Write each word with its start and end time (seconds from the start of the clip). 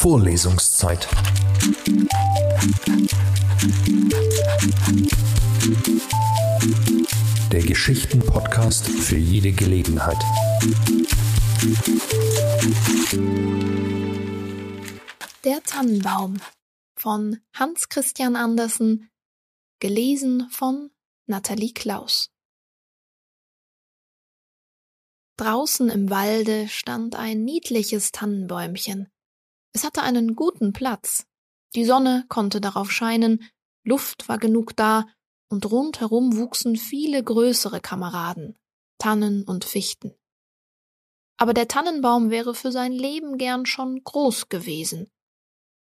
Vorlesungszeit. 0.00 1.08
Der 7.50 7.62
Geschichten-Podcast 7.62 8.86
für 8.86 9.16
jede 9.16 9.50
Gelegenheit. 9.50 10.16
Der 15.42 15.60
Tannenbaum 15.64 16.36
von 16.94 17.40
Hans 17.52 17.88
Christian 17.88 18.36
Andersen, 18.36 19.10
gelesen 19.80 20.48
von 20.50 20.92
Nathalie 21.26 21.72
Klaus. 21.72 22.30
Draußen 25.36 25.90
im 25.90 26.08
Walde 26.08 26.68
stand 26.68 27.16
ein 27.16 27.42
niedliches 27.42 28.12
Tannenbäumchen. 28.12 29.10
Es 29.78 29.84
hatte 29.84 30.02
einen 30.02 30.34
guten 30.34 30.72
Platz. 30.72 31.24
Die 31.76 31.84
Sonne 31.84 32.24
konnte 32.28 32.60
darauf 32.60 32.90
scheinen, 32.90 33.48
Luft 33.84 34.28
war 34.28 34.36
genug 34.36 34.74
da, 34.74 35.06
und 35.50 35.70
rundherum 35.70 36.36
wuchsen 36.36 36.74
viele 36.74 37.22
größere 37.22 37.78
Kameraden, 37.80 38.58
Tannen 38.98 39.44
und 39.44 39.64
Fichten. 39.64 40.16
Aber 41.36 41.54
der 41.54 41.68
Tannenbaum 41.68 42.30
wäre 42.30 42.56
für 42.56 42.72
sein 42.72 42.90
Leben 42.90 43.38
gern 43.38 43.66
schon 43.66 44.02
groß 44.02 44.48
gewesen. 44.48 45.12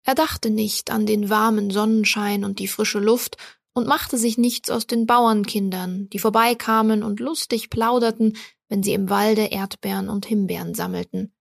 Er 0.04 0.16
dachte 0.16 0.50
nicht 0.50 0.92
an 0.92 1.06
den 1.06 1.30
warmen 1.30 1.72
Sonnenschein 1.72 2.44
und 2.44 2.60
die 2.60 2.68
frische 2.68 3.00
Luft 3.00 3.38
und 3.74 3.88
machte 3.88 4.18
sich 4.18 4.38
nichts 4.38 4.70
aus 4.70 4.86
den 4.86 5.06
Bauernkindern, 5.06 6.10
die 6.10 6.20
vorbeikamen 6.20 7.04
und 7.04 7.22
lustig 7.22 7.70
plauderten, 7.70 8.36
wenn 8.68 8.84
sie 8.84 8.92
im 8.92 9.10
Walde 9.10 9.46
Erdbeeren 9.46 10.10
und 10.10 10.26
Himbeeren 10.26 10.74
sammelten. 10.74 11.32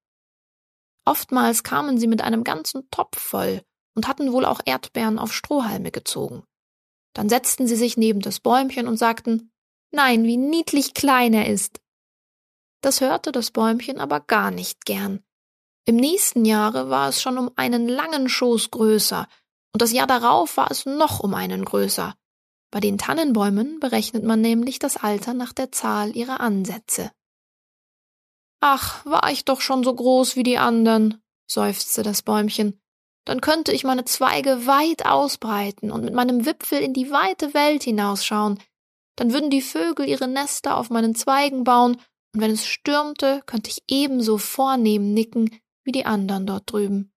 Oftmals 1.06 1.62
kamen 1.62 1.98
sie 1.98 2.08
mit 2.08 2.20
einem 2.20 2.44
ganzen 2.44 2.90
Topf 2.90 3.18
voll 3.18 3.62
und 3.94 4.08
hatten 4.08 4.32
wohl 4.32 4.44
auch 4.44 4.60
Erdbeeren 4.64 5.18
auf 5.18 5.32
Strohhalme 5.32 5.90
gezogen. 5.90 6.42
Dann 7.14 7.28
setzten 7.28 7.66
sie 7.66 7.76
sich 7.76 7.96
neben 7.96 8.20
das 8.20 8.40
Bäumchen 8.40 8.88
und 8.88 8.98
sagten 8.98 9.50
Nein, 9.92 10.24
wie 10.24 10.36
niedlich 10.36 10.92
klein 10.92 11.32
er 11.32 11.48
ist. 11.48 11.80
Das 12.82 13.00
hörte 13.00 13.32
das 13.32 13.50
Bäumchen 13.52 13.98
aber 13.98 14.20
gar 14.20 14.50
nicht 14.50 14.84
gern. 14.84 15.24
Im 15.86 15.96
nächsten 15.96 16.44
Jahre 16.44 16.90
war 16.90 17.08
es 17.08 17.22
schon 17.22 17.38
um 17.38 17.50
einen 17.56 17.88
langen 17.88 18.28
Schoß 18.28 18.70
größer, 18.70 19.28
und 19.72 19.82
das 19.82 19.92
Jahr 19.92 20.06
darauf 20.06 20.56
war 20.56 20.70
es 20.70 20.84
noch 20.84 21.20
um 21.20 21.34
einen 21.34 21.64
größer. 21.64 22.14
Bei 22.70 22.80
den 22.80 22.98
Tannenbäumen 22.98 23.78
berechnet 23.78 24.24
man 24.24 24.40
nämlich 24.40 24.78
das 24.78 24.96
Alter 24.96 25.32
nach 25.32 25.52
der 25.52 25.70
Zahl 25.70 26.16
ihrer 26.16 26.40
Ansätze. 26.40 27.12
Ach, 28.60 29.04
war 29.04 29.30
ich 29.30 29.44
doch 29.44 29.60
schon 29.60 29.84
so 29.84 29.94
groß 29.94 30.36
wie 30.36 30.42
die 30.42 30.58
anderen, 30.58 31.22
seufzte 31.46 32.02
das 32.02 32.22
Bäumchen, 32.22 32.80
dann 33.24 33.40
könnte 33.40 33.72
ich 33.72 33.84
meine 33.84 34.04
Zweige 34.04 34.66
weit 34.66 35.04
ausbreiten 35.04 35.90
und 35.90 36.04
mit 36.04 36.14
meinem 36.14 36.46
Wipfel 36.46 36.80
in 36.80 36.94
die 36.94 37.10
weite 37.10 37.54
Welt 37.54 37.82
hinausschauen, 37.82 38.58
dann 39.16 39.32
würden 39.32 39.50
die 39.50 39.62
Vögel 39.62 40.08
ihre 40.08 40.28
Nester 40.28 40.76
auf 40.76 40.90
meinen 40.90 41.14
Zweigen 41.14 41.64
bauen, 41.64 41.96
und 42.34 42.40
wenn 42.42 42.50
es 42.50 42.66
stürmte, 42.66 43.42
könnte 43.46 43.70
ich 43.70 43.82
ebenso 43.88 44.36
vornehm 44.36 45.14
nicken 45.14 45.50
wie 45.84 45.92
die 45.92 46.04
anderen 46.04 46.46
dort 46.46 46.70
drüben. 46.70 47.12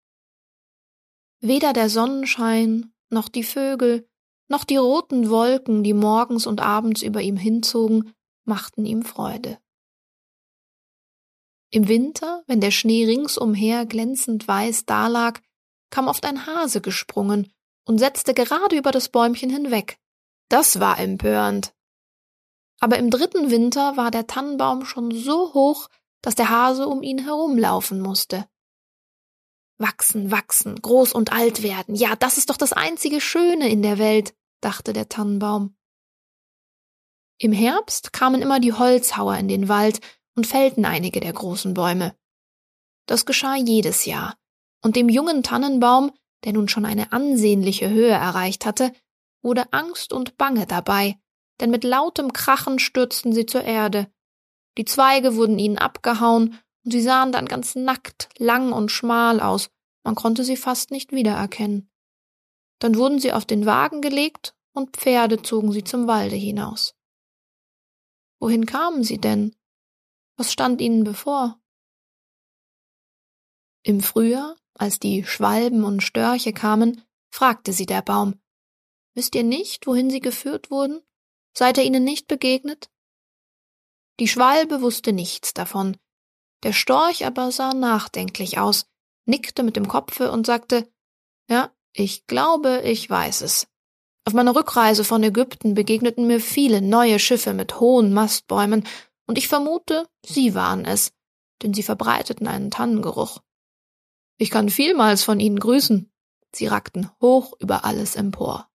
Weder 1.41 1.73
der 1.73 1.89
Sonnenschein, 1.89 2.93
noch 3.11 3.29
die 3.29 3.43
Vögel, 3.43 4.09
noch 4.49 4.65
die 4.65 4.77
roten 4.77 5.29
Wolken, 5.29 5.83
die 5.83 5.95
morgens 5.95 6.47
und 6.47 6.61
abends 6.61 7.03
über 7.03 7.21
ihm 7.21 7.37
hinzogen, 7.37 8.15
machten 8.45 8.85
ihm 8.85 9.03
Freude. 9.03 9.59
Im 11.71 11.89
Winter, 11.89 12.43
wenn 12.47 12.61
der 12.61 12.71
Schnee 12.71 13.05
ringsumher 13.05 13.85
glänzend 13.85 14.49
weiß 14.49 14.87
dalag, 14.87 15.41
kam 15.91 16.09
oft 16.09 16.25
ein 16.25 16.47
Hase 16.47 16.81
gesprungen 16.81 17.53
und 17.85 17.99
setzte 17.99 18.35
gerade 18.35 18.77
über 18.77 18.91
das 18.91 19.11
Bäumchen 19.11 19.51
hinweg. 19.51 19.99
Das 20.49 20.81
war 20.81 20.99
empörend. 20.99 21.75
Aber 22.81 22.99
im 22.99 23.11
dritten 23.11 23.51
Winter 23.51 23.97
war 23.97 24.11
der 24.11 24.27
Tannenbaum 24.27 24.85
schon 24.85 25.11
so 25.11 25.53
hoch, 25.53 25.89
dass 26.23 26.35
der 26.35 26.49
Hase 26.49 26.87
um 26.87 27.03
ihn 27.03 27.19
herumlaufen 27.19 28.01
musste. 28.01 28.49
Wachsen, 29.79 30.31
wachsen, 30.31 30.77
groß 30.77 31.13
und 31.13 31.33
alt 31.33 31.63
werden, 31.63 31.95
ja, 31.95 32.17
das 32.17 32.39
ist 32.39 32.51
doch 32.51 32.57
das 32.57 32.73
einzige 32.73 33.21
Schöne 33.21 33.69
in 33.69 33.83
der 33.83 33.99
Welt, 33.99 34.35
dachte 34.61 34.93
der 34.93 35.09
Tannenbaum. 35.09 35.77
Im 37.39 37.53
Herbst 37.53 38.13
kamen 38.13 38.43
immer 38.43 38.59
die 38.59 38.73
Holzhauer 38.73 39.37
in 39.37 39.47
den 39.47 39.69
Wald 39.69 40.01
und 40.39 40.47
fällten 40.47 40.85
einige 40.85 41.19
der 41.19 41.33
großen 41.33 41.75
Bäume. 41.75 42.15
Das 43.07 43.27
geschah 43.27 43.57
jedes 43.57 44.05
Jahr, 44.05 44.37
und 44.85 44.95
dem 44.95 45.09
jungen 45.09 45.43
Tannenbaum, 45.43 46.13
der 46.45 46.53
nun 46.53 46.69
schon 46.69 46.85
eine 46.85 47.11
ansehnliche 47.11 47.91
Höhe 47.91 48.13
erreicht 48.13 48.65
hatte, 48.65 48.93
wurde 49.43 49.73
Angst 49.73 50.13
und 50.13 50.39
Bange 50.39 50.65
dabei, 50.69 51.19
denn 51.61 51.71
mit 51.73 51.83
lautem 51.83 52.33
Krachen 52.33 52.79
stürzten 52.79 53.33
sie 53.33 53.47
zur 53.47 53.65
Erde. 53.65 54.07
Die 54.77 54.85
Zweige 54.85 55.35
wurden 55.35 55.59
ihnen 55.59 55.77
abgehauen, 55.77 56.57
und 56.85 56.93
sie 56.93 57.03
sahen 57.03 57.33
dann 57.33 57.47
ganz 57.47 57.75
nackt, 57.75 58.29
lang 58.39 58.71
und 58.71 58.93
schmal 58.93 59.41
aus, 59.41 59.71
man 60.05 60.15
konnte 60.15 60.45
sie 60.45 60.57
fast 60.57 60.93
nicht 60.93 61.11
wiedererkennen. 61.11 61.91
Dann 62.79 62.95
wurden 62.95 63.19
sie 63.19 63.33
auf 63.33 63.45
den 63.45 63.67
Wagen 63.67 64.03
gelegt, 64.03 64.55
und 64.73 64.97
Pferde 64.97 65.43
zogen 65.43 65.73
sie 65.73 65.83
zum 65.83 66.07
Walde 66.07 66.37
hinaus. 66.37 66.95
Wohin 68.39 68.67
kamen 68.67 69.03
sie 69.03 69.19
denn? 69.19 69.58
Was 70.39 70.53
stand 70.53 70.81
ihnen 70.81 71.03
bevor? 71.03 71.61
Im 73.83 74.01
Frühjahr, 74.01 74.57
als 74.75 75.01
die 75.01 75.25
Schwalben 75.25 75.83
und 75.83 76.01
Störche 76.01 76.53
kamen, 76.53 77.03
fragte 77.29 77.73
sie 77.73 77.87
der 77.87 78.03
Baum 78.03 78.41
Wisst 79.15 79.35
ihr 79.35 79.43
nicht, 79.43 79.89
wohin 79.89 80.11
sie 80.11 80.21
geführt 80.21 80.71
wurden? 80.71 81.01
Seid 81.57 81.77
ihr 81.77 81.85
ihnen 81.85 82.05
nicht 82.05 82.29
begegnet? 82.29 82.89
Die 84.21 84.29
Schwalbe 84.29 84.81
wusste 84.81 85.13
nichts 85.13 85.55
davon, 85.55 85.97
der 86.63 86.73
Storch 86.73 87.27
aber 87.27 87.51
sah 87.51 87.75
nachdenklich 87.75 88.59
aus, 88.59 88.87
nickte 89.25 89.65
mit 89.65 89.75
dem 89.75 89.89
Kopfe 89.89 90.31
und 90.31 90.47
sagte 90.47 90.89
Ja, 91.49 91.73
ich 91.93 92.29
glaube, 92.29 92.83
ich 92.85 93.11
weiß 93.11 93.41
es. 93.41 93.67
Auf 94.25 94.35
meiner 94.35 94.55
Rückreise 94.55 95.03
von 95.03 95.23
Ägypten 95.23 95.75
begegneten 95.75 96.29
mir 96.29 96.41
viele 96.41 96.81
neue 96.81 97.19
Schiffe 97.19 97.55
mit 97.55 97.81
hohen 97.81 98.13
Mastbäumen 98.13 98.87
und 99.29 99.39
ich 99.39 99.47
vermute, 99.47 100.09
Sie 100.25 100.55
waren 100.55 100.85
es, 100.85 101.13
denn 101.63 101.75
Sie 101.75 101.83
verbreiteten 101.85 102.49
einen 102.49 102.71
Tannengeruch. 102.71 103.43
Ich 104.39 104.51
kann 104.51 104.71
vielmals 104.71 105.23
von 105.23 105.39
Ihnen 105.39 105.61
grüßen. 105.61 106.11
Sie 106.53 106.67
rackten 106.67 107.11
hoch 107.21 107.53
über 107.61 107.85
alles 107.85 108.17
empor. 108.17 108.69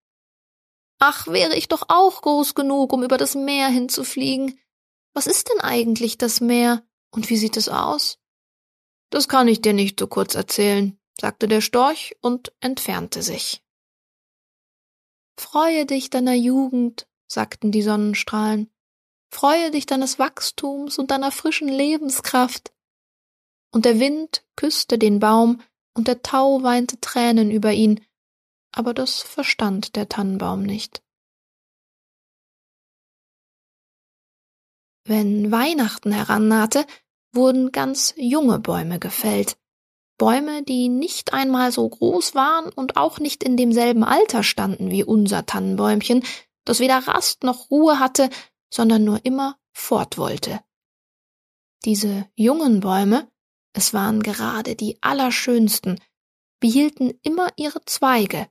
Ach, 1.00 1.26
wäre 1.26 1.56
ich 1.56 1.68
doch 1.68 1.86
auch 1.88 2.22
groß 2.22 2.54
genug, 2.54 2.92
um 2.92 3.02
über 3.02 3.18
das 3.18 3.34
Meer 3.34 3.68
hinzufliegen. 3.68 4.58
Was 5.12 5.26
ist 5.26 5.50
denn 5.50 5.60
eigentlich 5.60 6.18
das 6.18 6.40
Meer 6.40 6.86
und 7.10 7.28
wie 7.30 7.36
sieht 7.36 7.56
es 7.56 7.68
aus? 7.68 8.18
Das 9.10 9.28
kann 9.28 9.48
ich 9.48 9.60
dir 9.60 9.72
nicht 9.72 9.98
so 9.98 10.06
kurz 10.06 10.34
erzählen, 10.34 10.98
sagte 11.20 11.48
der 11.48 11.60
Storch 11.60 12.16
und 12.20 12.52
entfernte 12.60 13.22
sich. 13.22 13.62
Freue 15.36 15.84
dich 15.84 16.10
deiner 16.10 16.34
Jugend, 16.34 17.08
sagten 17.26 17.72
die 17.72 17.82
Sonnenstrahlen. 17.82 18.70
Freue 19.34 19.72
dich 19.72 19.84
deines 19.84 20.20
Wachstums 20.20 20.96
und 20.96 21.10
deiner 21.10 21.32
frischen 21.32 21.66
Lebenskraft. 21.66 22.72
Und 23.72 23.84
der 23.84 23.98
Wind 23.98 24.44
küsste 24.54 24.96
den 24.96 25.18
Baum, 25.18 25.60
und 25.92 26.06
der 26.06 26.22
Tau 26.22 26.62
weinte 26.62 27.00
Tränen 27.00 27.50
über 27.50 27.72
ihn, 27.72 28.00
aber 28.70 28.94
das 28.94 29.22
verstand 29.22 29.96
der 29.96 30.08
Tannenbaum 30.08 30.62
nicht. 30.62 31.02
Wenn 35.04 35.50
Weihnachten 35.50 36.12
herannahte, 36.12 36.86
wurden 37.32 37.72
ganz 37.72 38.14
junge 38.16 38.60
Bäume 38.60 39.00
gefällt, 39.00 39.56
Bäume, 40.16 40.62
die 40.62 40.88
nicht 40.88 41.32
einmal 41.32 41.72
so 41.72 41.88
groß 41.88 42.36
waren 42.36 42.72
und 42.72 42.96
auch 42.96 43.18
nicht 43.18 43.42
in 43.42 43.56
demselben 43.56 44.04
Alter 44.04 44.44
standen 44.44 44.92
wie 44.92 45.02
unser 45.02 45.44
Tannenbäumchen, 45.44 46.22
das 46.64 46.78
weder 46.78 46.98
Rast 46.98 47.42
noch 47.42 47.68
Ruhe 47.72 47.98
hatte, 47.98 48.30
sondern 48.70 49.04
nur 49.04 49.24
immer 49.24 49.58
fort 49.72 50.18
wollte. 50.18 50.60
Diese 51.84 52.28
jungen 52.34 52.80
Bäume, 52.80 53.30
es 53.72 53.92
waren 53.92 54.22
gerade 54.22 54.74
die 54.74 54.98
allerschönsten, 55.02 56.00
behielten 56.60 57.12
immer 57.22 57.48
ihre 57.56 57.84
Zweige, 57.84 58.48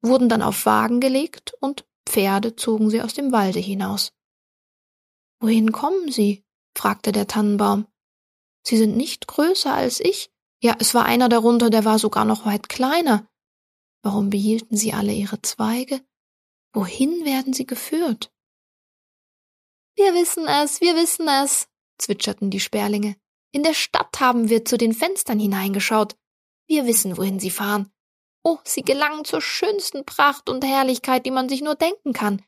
wurden 0.00 0.28
dann 0.28 0.42
auf 0.42 0.64
Wagen 0.64 1.00
gelegt 1.00 1.52
und 1.60 1.86
Pferde 2.06 2.56
zogen 2.56 2.90
sie 2.90 3.02
aus 3.02 3.14
dem 3.14 3.32
Walde 3.32 3.58
hinaus. 3.58 4.12
Wohin 5.40 5.72
kommen 5.72 6.10
sie? 6.10 6.44
fragte 6.76 7.12
der 7.12 7.26
Tannenbaum. 7.26 7.86
Sie 8.62 8.76
sind 8.76 8.96
nicht 8.96 9.26
größer 9.26 9.74
als 9.74 10.00
ich. 10.00 10.30
Ja, 10.62 10.76
es 10.78 10.94
war 10.94 11.04
einer 11.04 11.28
darunter, 11.28 11.70
der 11.70 11.84
war 11.84 11.98
sogar 11.98 12.24
noch 12.24 12.44
weit 12.46 12.68
kleiner. 12.68 13.26
Warum 14.02 14.30
behielten 14.30 14.76
sie 14.76 14.92
alle 14.92 15.12
ihre 15.12 15.40
Zweige? 15.42 16.00
Wohin 16.72 17.24
werden 17.24 17.52
sie 17.52 17.66
geführt? 17.66 18.32
Wir 20.00 20.14
wissen 20.14 20.48
es, 20.48 20.80
wir 20.80 20.96
wissen 20.96 21.28
es, 21.28 21.68
zwitscherten 21.98 22.48
die 22.48 22.58
Sperlinge. 22.58 23.16
In 23.52 23.62
der 23.62 23.74
Stadt 23.74 24.18
haben 24.18 24.48
wir 24.48 24.64
zu 24.64 24.78
den 24.78 24.94
Fenstern 24.94 25.38
hineingeschaut. 25.38 26.16
Wir 26.66 26.86
wissen, 26.86 27.18
wohin 27.18 27.38
sie 27.38 27.50
fahren. 27.50 27.92
Oh, 28.42 28.56
sie 28.64 28.80
gelangen 28.80 29.26
zur 29.26 29.42
schönsten 29.42 30.06
Pracht 30.06 30.48
und 30.48 30.64
Herrlichkeit, 30.64 31.26
die 31.26 31.30
man 31.30 31.50
sich 31.50 31.60
nur 31.60 31.74
denken 31.74 32.14
kann. 32.14 32.42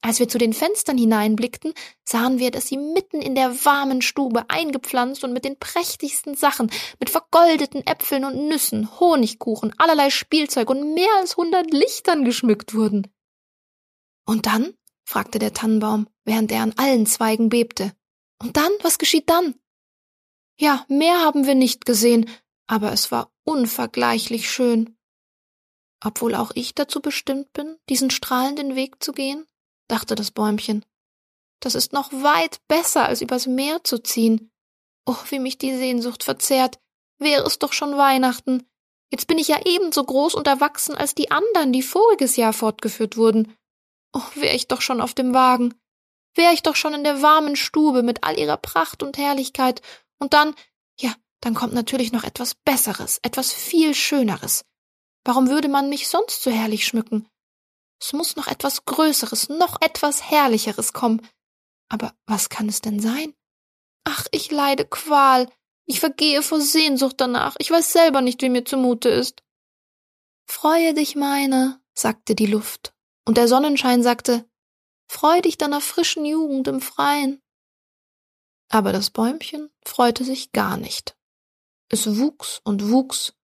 Als 0.00 0.18
wir 0.18 0.28
zu 0.28 0.38
den 0.38 0.52
Fenstern 0.52 0.98
hineinblickten, 0.98 1.72
sahen 2.02 2.40
wir, 2.40 2.50
dass 2.50 2.66
sie 2.66 2.78
mitten 2.78 3.22
in 3.22 3.36
der 3.36 3.64
warmen 3.64 4.02
Stube 4.02 4.50
eingepflanzt 4.50 5.22
und 5.22 5.32
mit 5.32 5.44
den 5.44 5.56
prächtigsten 5.56 6.34
Sachen, 6.34 6.68
mit 6.98 7.10
vergoldeten 7.10 7.86
Äpfeln 7.86 8.24
und 8.24 8.48
Nüssen, 8.48 8.98
Honigkuchen, 8.98 9.72
allerlei 9.78 10.10
Spielzeug 10.10 10.68
und 10.68 10.94
mehr 10.94 11.14
als 11.20 11.36
hundert 11.36 11.72
Lichtern 11.72 12.24
geschmückt 12.24 12.74
wurden. 12.74 13.06
Und 14.26 14.46
dann? 14.46 14.74
Fragte 15.08 15.38
der 15.38 15.54
Tannenbaum, 15.54 16.06
während 16.24 16.52
er 16.52 16.62
an 16.62 16.74
allen 16.76 17.06
Zweigen 17.06 17.48
bebte. 17.48 17.92
Und 18.38 18.58
dann? 18.58 18.70
Was 18.82 18.98
geschieht 18.98 19.30
dann? 19.30 19.54
Ja, 20.60 20.84
mehr 20.88 21.20
haben 21.20 21.46
wir 21.46 21.54
nicht 21.54 21.86
gesehen, 21.86 22.28
aber 22.66 22.92
es 22.92 23.10
war 23.10 23.32
unvergleichlich 23.44 24.50
schön. 24.50 24.98
Obwohl 26.04 26.34
auch 26.34 26.50
ich 26.54 26.74
dazu 26.74 27.00
bestimmt 27.00 27.52
bin, 27.54 27.78
diesen 27.88 28.10
strahlenden 28.10 28.76
Weg 28.76 29.02
zu 29.02 29.12
gehen? 29.12 29.46
dachte 29.88 30.14
das 30.14 30.30
Bäumchen. 30.30 30.84
Das 31.60 31.74
ist 31.74 31.94
noch 31.94 32.12
weit 32.12 32.60
besser, 32.68 33.06
als 33.06 33.22
übers 33.22 33.46
Meer 33.46 33.82
zu 33.82 34.02
ziehen. 34.02 34.50
Oh, 35.06 35.16
wie 35.30 35.38
mich 35.38 35.56
die 35.56 35.74
Sehnsucht 35.74 36.22
verzehrt. 36.22 36.78
Wäre 37.18 37.44
es 37.44 37.58
doch 37.58 37.72
schon 37.72 37.96
Weihnachten. 37.96 38.68
Jetzt 39.10 39.26
bin 39.26 39.38
ich 39.38 39.48
ja 39.48 39.58
ebenso 39.64 40.04
groß 40.04 40.34
und 40.34 40.46
erwachsen 40.46 40.94
als 40.94 41.14
die 41.14 41.30
anderen, 41.30 41.72
die 41.72 41.82
voriges 41.82 42.36
Jahr 42.36 42.52
fortgeführt 42.52 43.16
wurden. 43.16 43.56
Oh, 44.12 44.22
wär 44.34 44.54
ich 44.54 44.68
doch 44.68 44.80
schon 44.80 45.00
auf 45.00 45.14
dem 45.14 45.34
Wagen. 45.34 45.74
Wär 46.34 46.52
ich 46.52 46.62
doch 46.62 46.76
schon 46.76 46.94
in 46.94 47.04
der 47.04 47.22
warmen 47.22 47.56
Stube 47.56 48.02
mit 48.02 48.24
all 48.24 48.38
ihrer 48.38 48.56
Pracht 48.56 49.02
und 49.02 49.18
Herrlichkeit. 49.18 49.82
Und 50.18 50.34
dann, 50.34 50.54
ja, 51.00 51.14
dann 51.40 51.54
kommt 51.54 51.74
natürlich 51.74 52.12
noch 52.12 52.24
etwas 52.24 52.54
Besseres, 52.54 53.18
etwas 53.22 53.52
viel 53.52 53.94
Schöneres. 53.94 54.64
Warum 55.24 55.48
würde 55.48 55.68
man 55.68 55.88
mich 55.88 56.08
sonst 56.08 56.42
so 56.42 56.50
herrlich 56.50 56.86
schmücken? 56.86 57.28
Es 58.00 58.12
muss 58.12 58.36
noch 58.36 58.46
etwas 58.46 58.84
Größeres, 58.84 59.48
noch 59.48 59.80
etwas 59.80 60.30
Herrlicheres 60.30 60.92
kommen. 60.92 61.26
Aber 61.88 62.14
was 62.26 62.48
kann 62.48 62.68
es 62.68 62.80
denn 62.80 63.00
sein? 63.00 63.34
Ach, 64.04 64.26
ich 64.30 64.50
leide 64.50 64.84
Qual. 64.84 65.50
Ich 65.86 66.00
vergehe 66.00 66.42
vor 66.42 66.60
Sehnsucht 66.60 67.16
danach. 67.18 67.56
Ich 67.58 67.70
weiß 67.70 67.92
selber 67.92 68.20
nicht, 68.20 68.40
wie 68.42 68.50
mir 68.50 68.64
zumute 68.64 69.08
ist. 69.08 69.42
Freue 70.46 70.94
dich, 70.94 71.16
meine, 71.16 71.80
sagte 71.94 72.34
die 72.34 72.46
Luft, 72.46 72.94
und 73.28 73.36
der 73.36 73.46
Sonnenschein 73.46 74.02
sagte, 74.02 74.48
Freu 75.06 75.42
dich 75.42 75.58
deiner 75.58 75.82
frischen 75.82 76.24
Jugend 76.24 76.66
im 76.66 76.80
Freien. 76.80 77.42
Aber 78.70 78.90
das 78.90 79.10
Bäumchen 79.10 79.68
freute 79.84 80.24
sich 80.24 80.52
gar 80.52 80.78
nicht. 80.78 81.14
Es 81.90 82.18
wuchs 82.18 82.62
und 82.64 82.90
wuchs, 82.90 83.34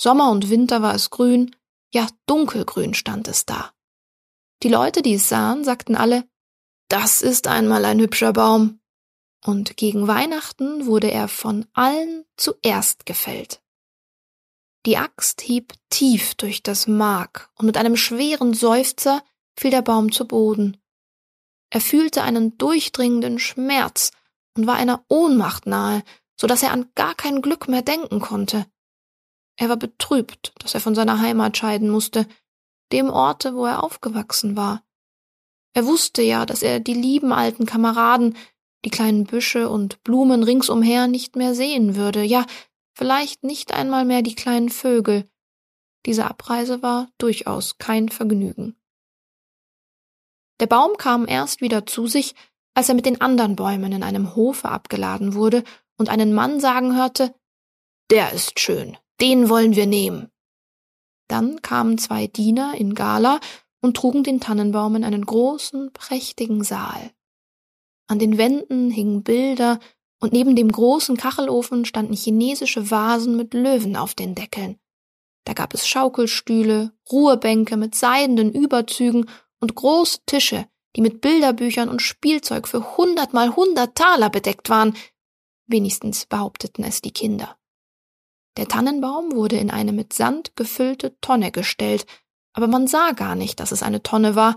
Sommer 0.00 0.30
und 0.30 0.48
Winter 0.48 0.80
war 0.80 0.94
es 0.94 1.10
grün, 1.10 1.54
ja 1.92 2.08
dunkelgrün 2.24 2.94
stand 2.94 3.28
es 3.28 3.44
da. 3.44 3.74
Die 4.62 4.70
Leute, 4.70 5.02
die 5.02 5.14
es 5.14 5.28
sahen, 5.28 5.62
sagten 5.62 5.94
alle, 5.94 6.26
das 6.88 7.20
ist 7.20 7.46
einmal 7.46 7.84
ein 7.84 8.00
hübscher 8.00 8.32
Baum. 8.32 8.80
Und 9.44 9.76
gegen 9.76 10.08
Weihnachten 10.08 10.86
wurde 10.86 11.10
er 11.10 11.28
von 11.28 11.66
allen 11.74 12.24
zuerst 12.38 13.04
gefällt. 13.04 13.60
Die 14.86 14.96
Axt 14.96 15.42
hieb 15.42 15.74
tief 15.90 16.34
durch 16.34 16.62
das 16.62 16.86
Mark, 16.86 17.50
und 17.56 17.66
mit 17.66 17.76
einem 17.76 17.96
schweren 17.98 18.54
Seufzer 18.54 19.22
fiel 19.56 19.70
der 19.70 19.82
Baum 19.82 20.12
zu 20.12 20.26
Boden. 20.26 20.76
Er 21.70 21.80
fühlte 21.80 22.22
einen 22.22 22.56
durchdringenden 22.58 23.38
Schmerz 23.38 24.12
und 24.56 24.66
war 24.66 24.76
einer 24.76 25.04
Ohnmacht 25.08 25.66
nahe, 25.66 26.02
so 26.36 26.46
dass 26.46 26.62
er 26.62 26.72
an 26.72 26.90
gar 26.94 27.14
kein 27.14 27.42
Glück 27.42 27.68
mehr 27.68 27.82
denken 27.82 28.20
konnte. 28.20 28.66
Er 29.56 29.68
war 29.68 29.76
betrübt, 29.76 30.52
dass 30.58 30.74
er 30.74 30.80
von 30.80 30.94
seiner 30.94 31.20
Heimat 31.20 31.56
scheiden 31.56 31.90
musste, 31.90 32.26
dem 32.92 33.08
Orte, 33.10 33.54
wo 33.54 33.66
er 33.66 33.82
aufgewachsen 33.82 34.56
war. 34.56 34.84
Er 35.74 35.86
wusste 35.86 36.22
ja, 36.22 36.46
dass 36.46 36.62
er 36.62 36.80
die 36.80 36.94
lieben 36.94 37.32
alten 37.32 37.66
Kameraden, 37.66 38.36
die 38.84 38.90
kleinen 38.90 39.24
Büsche 39.24 39.68
und 39.68 40.02
Blumen 40.04 40.42
ringsumher 40.42 41.06
nicht 41.06 41.36
mehr 41.36 41.54
sehen 41.54 41.96
würde, 41.96 42.22
ja, 42.22 42.46
vielleicht 42.92 43.42
nicht 43.42 43.72
einmal 43.72 44.04
mehr 44.04 44.22
die 44.22 44.34
kleinen 44.34 44.68
Vögel. 44.68 45.28
Diese 46.06 46.26
Abreise 46.26 46.82
war 46.82 47.08
durchaus 47.18 47.78
kein 47.78 48.08
Vergnügen. 48.08 48.76
Der 50.60 50.66
Baum 50.66 50.96
kam 50.96 51.26
erst 51.26 51.60
wieder 51.60 51.86
zu 51.86 52.06
sich, 52.06 52.34
als 52.74 52.88
er 52.88 52.94
mit 52.94 53.06
den 53.06 53.20
anderen 53.20 53.56
Bäumen 53.56 53.92
in 53.92 54.02
einem 54.02 54.36
Hofe 54.36 54.68
abgeladen 54.68 55.34
wurde 55.34 55.64
und 55.96 56.08
einen 56.08 56.32
Mann 56.32 56.60
sagen 56.60 56.96
hörte, 56.96 57.34
der 58.10 58.32
ist 58.32 58.60
schön, 58.60 58.96
den 59.20 59.48
wollen 59.48 59.76
wir 59.76 59.86
nehmen. 59.86 60.30
Dann 61.28 61.62
kamen 61.62 61.98
zwei 61.98 62.26
Diener 62.26 62.74
in 62.76 62.94
Gala 62.94 63.40
und 63.80 63.96
trugen 63.96 64.22
den 64.22 64.40
Tannenbaum 64.40 64.96
in 64.96 65.04
einen 65.04 65.24
großen, 65.24 65.92
prächtigen 65.92 66.64
Saal. 66.64 67.10
An 68.06 68.18
den 68.18 68.38
Wänden 68.38 68.90
hingen 68.90 69.22
Bilder, 69.22 69.78
und 70.20 70.32
neben 70.32 70.56
dem 70.56 70.72
großen 70.72 71.18
Kachelofen 71.18 71.84
standen 71.84 72.14
chinesische 72.14 72.90
Vasen 72.90 73.36
mit 73.36 73.52
Löwen 73.52 73.94
auf 73.94 74.14
den 74.14 74.34
Deckeln. 74.34 74.78
Da 75.44 75.52
gab 75.52 75.74
es 75.74 75.86
Schaukelstühle, 75.86 76.92
Ruhebänke 77.12 77.76
mit 77.76 77.94
seidenen 77.94 78.50
Überzügen 78.50 79.28
und 79.64 79.74
große 79.74 80.18
Tische, 80.26 80.68
die 80.94 81.00
mit 81.00 81.22
Bilderbüchern 81.22 81.88
und 81.88 82.02
Spielzeug 82.02 82.68
für 82.68 82.98
hundertmal 82.98 83.56
hundert 83.56 83.94
Taler 83.94 84.28
bedeckt 84.28 84.68
waren. 84.68 84.94
Wenigstens 85.66 86.26
behaupteten 86.26 86.84
es 86.84 87.00
die 87.00 87.12
Kinder. 87.12 87.56
Der 88.58 88.68
Tannenbaum 88.68 89.32
wurde 89.32 89.56
in 89.56 89.70
eine 89.70 89.92
mit 89.92 90.12
Sand 90.12 90.54
gefüllte 90.54 91.18
Tonne 91.22 91.50
gestellt, 91.50 92.04
aber 92.52 92.66
man 92.66 92.86
sah 92.86 93.12
gar 93.12 93.36
nicht, 93.36 93.58
dass 93.58 93.72
es 93.72 93.82
eine 93.82 94.02
Tonne 94.02 94.36
war, 94.36 94.54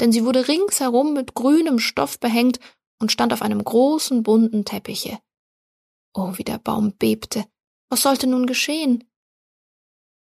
denn 0.00 0.12
sie 0.12 0.24
wurde 0.24 0.46
ringsherum 0.46 1.14
mit 1.14 1.34
grünem 1.34 1.80
Stoff 1.80 2.20
behängt 2.20 2.60
und 3.00 3.10
stand 3.10 3.32
auf 3.32 3.42
einem 3.42 3.62
großen 3.62 4.22
bunten 4.22 4.64
Teppiche. 4.64 5.18
Oh, 6.14 6.34
wie 6.36 6.44
der 6.44 6.58
Baum 6.58 6.92
bebte. 6.96 7.44
Was 7.90 8.02
sollte 8.02 8.28
nun 8.28 8.46
geschehen? 8.46 9.02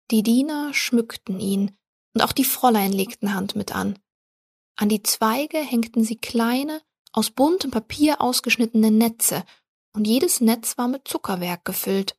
Die 0.09 0.23
Diener 0.23 0.73
schmückten 0.73 1.41
ihn, 1.41 1.77
und 2.13 2.21
auch 2.21 2.31
die 2.31 2.45
Fräulein 2.45 2.93
legten 2.93 3.33
Hand 3.33 3.55
mit 3.55 3.75
an. 3.75 3.99
An 4.81 4.89
die 4.89 5.03
Zweige 5.03 5.59
hängten 5.59 6.03
sie 6.03 6.15
kleine, 6.15 6.81
aus 7.11 7.29
buntem 7.29 7.69
Papier 7.69 8.19
ausgeschnittene 8.19 8.89
Netze, 8.89 9.43
und 9.93 10.07
jedes 10.07 10.41
Netz 10.41 10.75
war 10.79 10.87
mit 10.87 11.07
Zuckerwerk 11.07 11.63
gefüllt. 11.65 12.17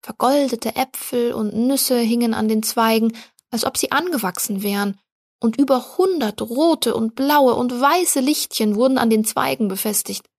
Vergoldete 0.00 0.76
Äpfel 0.76 1.32
und 1.32 1.52
Nüsse 1.52 1.98
hingen 1.98 2.32
an 2.32 2.46
den 2.46 2.62
Zweigen, 2.62 3.12
als 3.50 3.64
ob 3.64 3.76
sie 3.76 3.90
angewachsen 3.90 4.62
wären, 4.62 5.00
und 5.40 5.58
über 5.58 5.98
hundert 5.98 6.42
rote 6.42 6.94
und 6.94 7.16
blaue 7.16 7.56
und 7.56 7.72
weiße 7.72 8.20
Lichtchen 8.20 8.76
wurden 8.76 8.96
an 8.96 9.10
den 9.10 9.24
Zweigen 9.24 9.66
befestigt. 9.66 10.30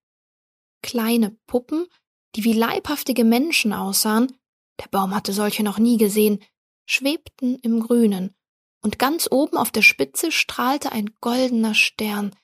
Kleine 0.82 1.36
Puppen, 1.46 1.86
die 2.34 2.44
wie 2.44 2.54
leibhaftige 2.54 3.24
Menschen 3.24 3.74
aussahen, 3.74 4.34
der 4.80 4.88
Baum 4.88 5.14
hatte 5.14 5.34
solche 5.34 5.64
noch 5.64 5.78
nie 5.78 5.98
gesehen, 5.98 6.42
schwebten 6.86 7.58
im 7.58 7.80
Grünen, 7.80 8.34
und 8.82 8.98
ganz 8.98 9.28
oben 9.30 9.56
auf 9.56 9.70
der 9.70 9.82
Spitze 9.82 10.32
strahlte 10.32 10.92
ein 10.92 11.14
goldener 11.20 11.74
Stern. 11.74 12.34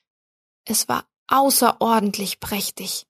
Es 0.65 0.87
war 0.87 1.07
außerordentlich 1.27 2.39
prächtig. 2.39 3.07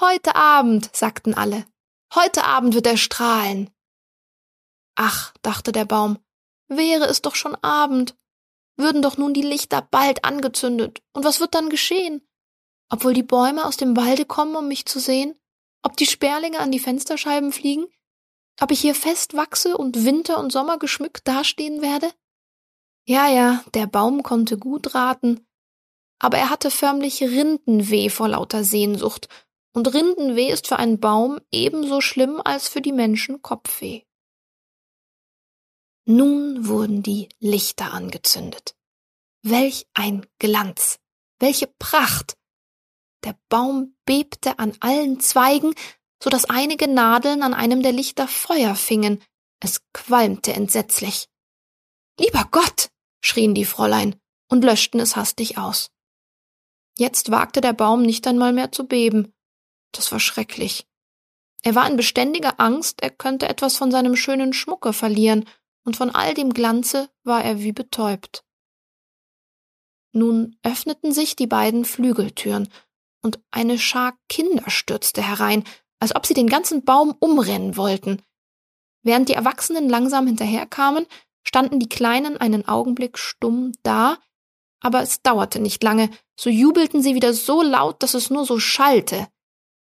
Heute 0.00 0.34
Abend, 0.34 0.94
sagten 0.94 1.34
alle, 1.34 1.66
Heute 2.12 2.42
Abend 2.44 2.74
wird 2.74 2.88
er 2.88 2.96
strahlen. 2.96 3.70
Ach, 4.96 5.32
dachte 5.42 5.70
der 5.70 5.84
Baum, 5.84 6.18
wäre 6.66 7.04
es 7.04 7.22
doch 7.22 7.36
schon 7.36 7.54
Abend, 7.54 8.16
würden 8.76 9.00
doch 9.00 9.16
nun 9.16 9.32
die 9.32 9.42
Lichter 9.42 9.80
bald 9.80 10.24
angezündet, 10.24 11.02
und 11.12 11.24
was 11.24 11.38
wird 11.38 11.54
dann 11.54 11.68
geschehen? 11.68 12.26
Obwohl 12.88 13.14
die 13.14 13.22
Bäume 13.22 13.64
aus 13.64 13.76
dem 13.76 13.96
Walde 13.96 14.24
kommen, 14.24 14.56
um 14.56 14.66
mich 14.66 14.86
zu 14.86 14.98
sehen? 14.98 15.40
Ob 15.82 15.96
die 15.96 16.06
Sperlinge 16.06 16.58
an 16.58 16.72
die 16.72 16.80
Fensterscheiben 16.80 17.52
fliegen? 17.52 17.86
Ob 18.60 18.70
ich 18.70 18.80
hier 18.80 18.94
fest 18.94 19.34
wachse 19.34 19.76
und 19.76 20.04
Winter 20.04 20.38
und 20.38 20.52
Sommer 20.52 20.78
geschmückt 20.78 21.26
dastehen 21.26 21.80
werde? 21.80 22.12
Ja, 23.06 23.28
ja, 23.28 23.64
der 23.74 23.86
Baum 23.86 24.22
konnte 24.22 24.58
gut 24.58 24.94
raten, 24.94 25.46
aber 26.18 26.38
er 26.38 26.50
hatte 26.50 26.70
förmlich 26.70 27.22
Rindenweh 27.22 28.10
vor 28.10 28.28
lauter 28.28 28.62
Sehnsucht 28.62 29.28
und 29.72 29.92
Rindenweh 29.92 30.50
ist 30.50 30.68
für 30.68 30.76
einen 30.76 31.00
Baum 31.00 31.40
ebenso 31.50 32.00
schlimm 32.00 32.40
als 32.44 32.68
für 32.68 32.82
die 32.82 32.92
Menschen 32.92 33.40
Kopfweh. 33.40 34.02
Nun 36.04 36.66
wurden 36.66 37.02
die 37.02 37.28
Lichter 37.38 37.92
angezündet. 37.92 38.76
Welch 39.42 39.86
ein 39.94 40.26
Glanz, 40.38 40.98
welche 41.38 41.66
Pracht. 41.66 42.36
Der 43.24 43.38
Baum 43.48 43.96
bebte 44.04 44.58
an 44.58 44.76
allen 44.80 45.20
Zweigen, 45.20 45.74
so 46.22 46.30
dass 46.30 46.44
einige 46.44 46.88
Nadeln 46.88 47.42
an 47.42 47.54
einem 47.54 47.82
der 47.82 47.92
Lichter 47.92 48.28
Feuer 48.28 48.74
fingen. 48.74 49.22
Es 49.60 49.82
qualmte 49.92 50.52
entsetzlich. 50.52 51.28
Lieber 52.18 52.46
Gott, 52.50 52.90
schrien 53.22 53.54
die 53.54 53.64
Fräulein 53.64 54.16
und 54.48 54.64
löschten 54.64 55.00
es 55.00 55.16
hastig 55.16 55.58
aus. 55.58 55.90
Jetzt 56.98 57.30
wagte 57.30 57.60
der 57.60 57.72
Baum 57.72 58.02
nicht 58.02 58.26
einmal 58.26 58.52
mehr 58.52 58.72
zu 58.72 58.86
beben. 58.86 59.32
Das 59.92 60.12
war 60.12 60.20
schrecklich. 60.20 60.86
Er 61.62 61.74
war 61.74 61.88
in 61.88 61.96
beständiger 61.96 62.58
Angst, 62.58 63.02
er 63.02 63.10
könnte 63.10 63.48
etwas 63.48 63.76
von 63.76 63.90
seinem 63.90 64.16
schönen 64.16 64.52
Schmucke 64.52 64.92
verlieren, 64.92 65.48
und 65.84 65.96
von 65.96 66.10
all 66.10 66.34
dem 66.34 66.52
Glanze 66.52 67.08
war 67.24 67.42
er 67.42 67.60
wie 67.60 67.72
betäubt. 67.72 68.44
Nun 70.12 70.58
öffneten 70.62 71.12
sich 71.12 71.36
die 71.36 71.46
beiden 71.46 71.84
Flügeltüren, 71.84 72.68
und 73.22 73.40
eine 73.50 73.78
Schar 73.78 74.18
Kinder 74.28 74.68
stürzte 74.70 75.22
herein, 75.22 75.64
als 76.00 76.16
ob 76.16 76.26
sie 76.26 76.34
den 76.34 76.48
ganzen 76.48 76.84
Baum 76.84 77.14
umrennen 77.20 77.76
wollten. 77.76 78.22
Während 79.02 79.28
die 79.28 79.34
Erwachsenen 79.34 79.88
langsam 79.88 80.26
hinterherkamen, 80.26 81.06
standen 81.44 81.78
die 81.78 81.88
Kleinen 81.88 82.36
einen 82.36 82.66
Augenblick 82.66 83.18
stumm 83.18 83.72
da, 83.82 84.18
aber 84.80 85.02
es 85.02 85.22
dauerte 85.22 85.60
nicht 85.60 85.82
lange, 85.82 86.10
so 86.38 86.50
jubelten 86.50 87.02
sie 87.02 87.14
wieder 87.14 87.32
so 87.34 87.62
laut, 87.62 88.02
dass 88.02 88.14
es 88.14 88.30
nur 88.30 88.44
so 88.44 88.58
schallte. 88.58 89.28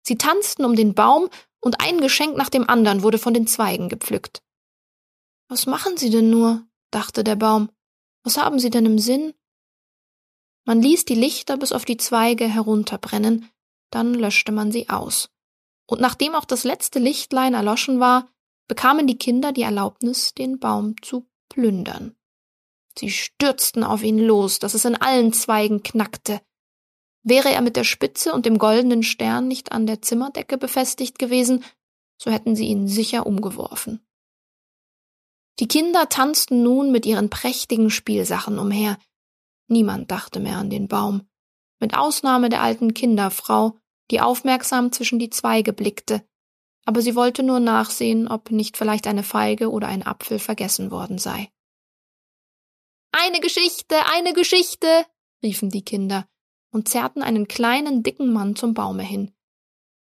Sie 0.03 0.17
tanzten 0.17 0.65
um 0.65 0.75
den 0.75 0.95
Baum, 0.95 1.29
und 1.61 1.81
ein 1.81 2.01
Geschenk 2.01 2.37
nach 2.37 2.49
dem 2.49 2.69
anderen 2.69 3.03
wurde 3.03 3.19
von 3.19 3.35
den 3.35 3.49
Zweigen 3.49 3.89
gepflückt. 3.89 4.41
Was 5.49 5.67
machen 5.67 5.97
Sie 5.97 6.11
denn 6.11 6.31
nur? 6.31 6.65
dachte 6.93 7.25
der 7.25 7.35
Baum. 7.35 7.71
Was 8.23 8.37
haben 8.37 8.61
Sie 8.61 8.71
denn 8.71 8.87
im 8.87 9.01
Sinn? 9.01 9.35
Man 10.65 10.81
ließ 10.81 11.05
die 11.05 11.15
Lichter 11.15 11.57
bis 11.57 11.73
auf 11.73 11.85
die 11.85 11.97
Zweige 11.97 12.47
herunterbrennen, 12.47 13.49
dann 13.91 14.15
löschte 14.15 14.53
man 14.53 14.73
sie 14.73 14.89
aus. 14.89 15.29
Und 15.87 16.01
nachdem 16.01 16.35
auch 16.35 16.45
das 16.45 16.65
letzte 16.65 16.99
Lichtlein 16.99 17.55
erloschen 17.55 18.01
war, 18.01 18.29
bekamen 18.69 19.07
die 19.07 19.19
Kinder 19.19 19.53
die 19.53 19.63
Erlaubnis, 19.63 20.35
den 20.35 20.59
Baum 20.59 21.01
zu 21.03 21.29
plündern. 21.49 22.17
Sie 22.99 23.11
stürzten 23.11 23.85
auf 23.85 24.03
ihn 24.03 24.19
los, 24.19 24.59
dass 24.59 24.75
es 24.75 24.85
in 24.85 24.97
allen 24.97 25.33
Zweigen 25.33 25.83
knackte. 25.83 26.41
Wäre 27.23 27.51
er 27.51 27.61
mit 27.61 27.77
der 27.77 27.85
Spitze 27.85 28.33
und 28.33 28.47
dem 28.47 28.59
goldenen 28.59 29.03
Stern 29.03 29.49
nicht 29.49 29.73
an 29.73 29.87
der 29.87 30.01
Zimmerdecke 30.01 30.59
befestigt 30.59 31.19
gewesen, 31.19 31.65
so 32.19 32.31
hätten 32.31 32.57
sie 32.57 32.67
ihn 32.67 32.89
sicher 32.89 33.27
umgeworfen. 33.27 34.01
Die 35.59 35.69
Kinder 35.69 36.09
tanzten 36.09 36.63
nun 36.63 36.93
mit 36.93 37.07
ihren 37.07 37.31
prächtigen 37.31 37.91
Spielsachen 37.91 38.59
umher. 38.59 38.99
Niemand 39.69 40.11
dachte 40.11 40.41
mehr 40.41 40.59
an 40.59 40.71
den 40.71 40.89
Baum, 40.89 41.29
mit 41.81 41.97
Ausnahme 41.97 42.49
der 42.49 42.63
alten 42.63 42.95
Kinderfrau, 42.95 43.79
die 44.11 44.21
aufmerksam 44.21 44.93
zwischen 44.93 45.19
die 45.19 45.31
Zweige 45.31 45.73
blickte, 45.73 46.27
aber 46.85 47.03
sie 47.03 47.17
wollte 47.17 47.43
nur 47.43 47.61
nachsehen, 47.61 48.29
ob 48.29 48.51
nicht 48.51 48.77
vielleicht 48.77 49.07
eine 49.07 49.25
Feige 49.25 49.71
oder 49.71 49.89
ein 49.89 50.07
Apfel 50.07 50.39
vergessen 50.39 50.91
worden 50.91 51.19
sei. 51.19 51.51
Eine 53.13 53.41
Geschichte, 53.41 53.97
eine 54.07 54.33
Geschichte, 54.33 55.07
riefen 55.43 55.71
die 55.71 55.85
Kinder 55.85 56.29
und 56.71 56.89
zerrten 56.89 57.23
einen 57.23 57.49
kleinen, 57.49 58.03
dicken 58.03 58.33
Mann 58.33 58.55
zum 58.55 58.75
Baume 58.75 59.03
hin. 59.03 59.33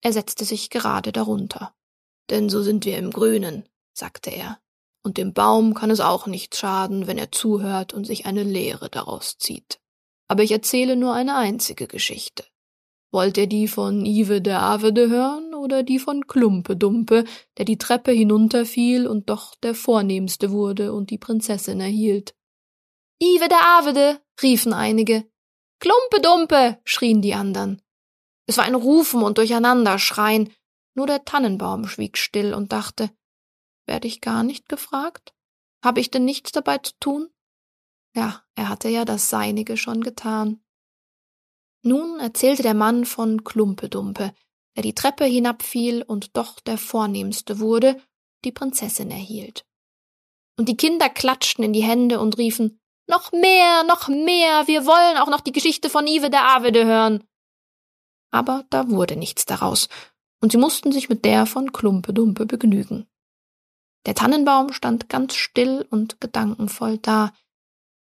Er 0.01 0.11
setzte 0.11 0.45
sich 0.45 0.69
gerade 0.69 1.11
darunter. 1.11 1.73
Denn 2.29 2.49
so 2.49 2.61
sind 2.61 2.85
wir 2.85 2.97
im 2.97 3.11
Grünen, 3.11 3.69
sagte 3.93 4.31
er, 4.31 4.59
und 5.03 5.17
dem 5.17 5.33
Baum 5.33 5.75
kann 5.75 5.91
es 5.91 5.99
auch 5.99 6.25
nicht 6.25 6.55
schaden, 6.55 7.05
wenn 7.05 7.19
er 7.19 7.31
zuhört 7.31 7.93
und 7.93 8.05
sich 8.05 8.25
eine 8.25 8.43
Lehre 8.43 8.89
daraus 8.89 9.37
zieht. 9.37 9.79
Aber 10.27 10.41
ich 10.41 10.51
erzähle 10.51 10.95
nur 10.95 11.13
eine 11.13 11.35
einzige 11.35 11.87
Geschichte. 11.87 12.43
Wollt 13.15 13.37
ihr 13.37 13.47
die 13.47 13.69
von 13.69 14.05
Ive 14.05 14.41
der 14.41 14.61
Avede 14.61 15.09
hören 15.09 15.53
oder 15.53 15.83
die 15.83 15.99
von 15.99 16.27
Klumpe 16.27 16.75
Dumpe, 16.75 17.23
der 17.57 17.63
die 17.63 17.77
Treppe 17.77 18.11
hinunterfiel 18.11 19.07
und 19.07 19.29
doch 19.29 19.55
der 19.55 19.73
Vornehmste 19.73 20.51
wurde 20.51 20.91
und 20.91 21.11
die 21.11 21.17
Prinzessin 21.17 21.79
erhielt? 21.79 22.35
Ive 23.21 23.47
der 23.47 23.65
Avede, 23.65 24.19
riefen 24.43 24.73
einige. 24.73 25.31
Klumpe 25.79 26.19
Dumpe, 26.21 26.81
schrien 26.83 27.21
die 27.21 27.33
anderen. 27.33 27.81
Es 28.47 28.57
war 28.57 28.65
ein 28.65 28.75
Rufen 28.75 29.23
und 29.23 29.37
Durcheinanderschreien, 29.37 30.51
nur 30.93 31.07
der 31.07 31.23
Tannenbaum 31.23 31.87
schwieg 31.87 32.17
still 32.17 32.53
und 32.53 32.73
dachte, 32.73 33.11
werde 33.85 34.09
ich 34.09 34.19
gar 34.19 34.43
nicht 34.43 34.67
gefragt? 34.67 35.33
Habe 35.81 36.01
ich 36.01 36.11
denn 36.11 36.25
nichts 36.25 36.51
dabei 36.51 36.79
zu 36.79 36.91
tun? 36.99 37.29
Ja, 38.13 38.43
er 38.55 38.67
hatte 38.67 38.89
ja 38.89 39.05
das 39.05 39.29
Seinige 39.29 39.77
schon 39.77 40.01
getan. 40.01 40.64
Nun 41.87 42.19
erzählte 42.19 42.63
der 42.63 42.73
Mann 42.73 43.05
von 43.05 43.43
Klumpedumpe, 43.43 44.33
der 44.75 44.81
die 44.81 44.95
Treppe 44.95 45.25
hinabfiel 45.25 46.01
und 46.01 46.35
doch 46.35 46.59
der 46.59 46.79
Vornehmste 46.79 47.59
wurde, 47.59 48.01
die 48.43 48.51
Prinzessin 48.51 49.11
erhielt. 49.11 49.67
Und 50.57 50.67
die 50.67 50.77
Kinder 50.77 51.09
klatschten 51.09 51.63
in 51.63 51.73
die 51.73 51.83
Hände 51.83 52.19
und 52.19 52.39
riefen 52.39 52.79
Noch 53.07 53.31
mehr, 53.31 53.83
noch 53.83 54.07
mehr, 54.07 54.65
wir 54.65 54.87
wollen 54.87 55.17
auch 55.17 55.29
noch 55.29 55.41
die 55.41 55.51
Geschichte 55.51 55.91
von 55.91 56.07
Ive 56.07 56.31
der 56.31 56.47
Avede 56.55 56.85
hören. 56.85 57.23
Aber 58.31 58.65
da 58.71 58.89
wurde 58.89 59.15
nichts 59.15 59.45
daraus, 59.45 59.87
und 60.41 60.51
sie 60.51 60.57
mussten 60.57 60.91
sich 60.91 61.07
mit 61.07 61.23
der 61.23 61.45
von 61.45 61.71
Klumpedumpe 61.71 62.47
begnügen. 62.47 63.05
Der 64.07 64.15
Tannenbaum 64.15 64.73
stand 64.73 65.07
ganz 65.07 65.35
still 65.35 65.85
und 65.91 66.19
gedankenvoll 66.19 66.97
da. 66.97 67.31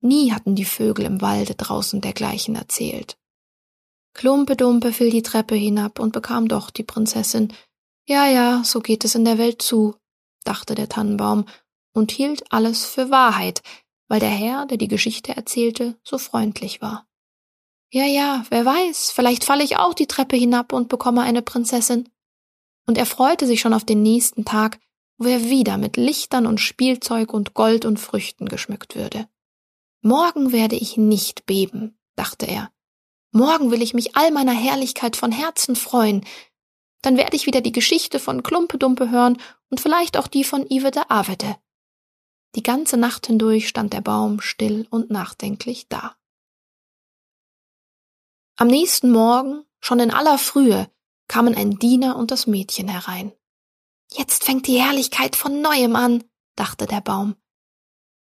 Nie 0.03 0.31
hatten 0.33 0.57
die 0.57 0.67
Vögel 0.67 1.07
im 1.07 1.23
Walde 1.23 1.55
draußen 1.55 2.03
dergleichen 2.03 2.55
erzählt. 2.55 3.17
Klumpedumpe 4.15 4.93
fiel 4.93 5.11
die 5.11 5.23
Treppe 5.23 5.55
hinab 5.55 5.99
und 5.99 6.13
bekam 6.13 6.49
doch 6.49 6.71
die 6.71 6.83
Prinzessin. 6.83 7.53
Ja, 8.07 8.27
ja, 8.27 8.63
so 8.65 8.81
geht 8.81 9.05
es 9.05 9.15
in 9.15 9.25
der 9.25 9.39
Welt 9.39 9.63
zu, 9.63 9.97
dachte 10.45 10.75
der 10.75 10.89
Tannenbaum 10.89 11.47
und 11.93 12.13
hielt 12.13 12.53
alles 12.53 12.85
für 12.85 13.11
Wahrheit, 13.11 13.63
weil 14.09 14.21
der 14.21 14.31
Herr, 14.31 14.67
der 14.67 14.77
die 14.77 14.89
Geschichte 14.89 15.37
erzählte, 15.37 15.97
so 16.03 16.19
freundlich 16.19 16.83
war. 16.83 17.07
Ja, 17.91 18.05
ja, 18.05 18.45
wer 18.49 18.65
weiß, 18.65 19.11
vielleicht 19.11 19.45
falle 19.45 19.63
ich 19.63 19.77
auch 19.77 19.95
die 19.95 20.07
Treppe 20.07 20.37
hinab 20.37 20.73
und 20.73 20.89
bekomme 20.89 21.23
eine 21.23 21.43
Prinzessin. 21.43 22.09
Und 22.87 22.99
er 22.99 23.07
freute 23.07 23.47
sich 23.47 23.61
schon 23.61 23.75
auf 23.75 23.85
den 23.85 24.03
nächsten 24.03 24.45
Tag, 24.45 24.81
wo 25.19 25.29
er 25.29 25.45
wieder 25.45 25.77
mit 25.77 25.97
Lichtern 25.97 26.47
und 26.47 26.59
Spielzeug 26.59 27.33
und 27.33 27.55
Gold 27.55 27.85
und 27.85 28.01
Früchten 28.01 28.49
geschmückt 28.49 28.97
würde. 28.97 29.29
Morgen 30.01 30.53
werde 30.53 30.77
ich 30.77 30.97
nicht 30.97 31.47
beben, 31.47 31.99
dachte 32.17 32.47
er, 32.47 32.73
Morgen 33.33 33.71
will 33.71 33.81
ich 33.81 33.95
mich 33.95 34.15
all 34.15 34.31
meiner 34.31 34.53
Herrlichkeit 34.53 35.17
von 35.17 35.33
Herzen 35.33 35.75
freuen. 35.75 36.25
Dann 37.01 37.17
werde 37.17 37.35
ich 37.35 37.47
wieder 37.47 37.63
die 37.63 37.73
Geschichte 37.73 38.21
von 38.21 38.43
Klumpedumpe 38.43 39.11
hören 39.11 39.41
und 39.71 39.81
vielleicht 39.81 40.19
auch 40.19 40.29
die 40.29 40.45
von 40.45 40.67
Ive 40.71 40.91
de 40.91 41.03
Avede. 41.09 41.57
Die 42.55 42.63
ganze 42.63 42.99
Nacht 42.99 43.27
hindurch 43.27 43.69
stand 43.69 43.95
der 43.95 44.03
Baum 44.03 44.41
still 44.43 44.87
und 44.91 45.11
nachdenklich 45.11 45.89
da. 45.89 46.15
Am 48.57 48.69
nächsten 48.69 49.11
Morgen, 49.11 49.65
schon 49.81 49.99
in 49.99 50.11
aller 50.11 50.37
Frühe, 50.37 50.91
kamen 51.27 51.55
ein 51.55 51.79
Diener 51.79 52.17
und 52.17 52.31
das 52.31 52.47
Mädchen 52.47 52.89
herein. 52.89 53.33
Jetzt 54.13 54.45
fängt 54.45 54.67
die 54.67 54.79
Herrlichkeit 54.79 55.37
von 55.37 55.63
neuem 55.63 55.97
an, 55.97 56.23
dachte 56.55 56.87
der 56.87 57.01
Baum. 57.01 57.37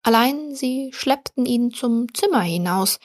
Allein 0.04 0.54
sie 0.54 0.92
schleppten 0.92 1.44
ihn 1.44 1.72
zum 1.72 2.14
Zimmer 2.14 2.42
hinaus, 2.42 3.00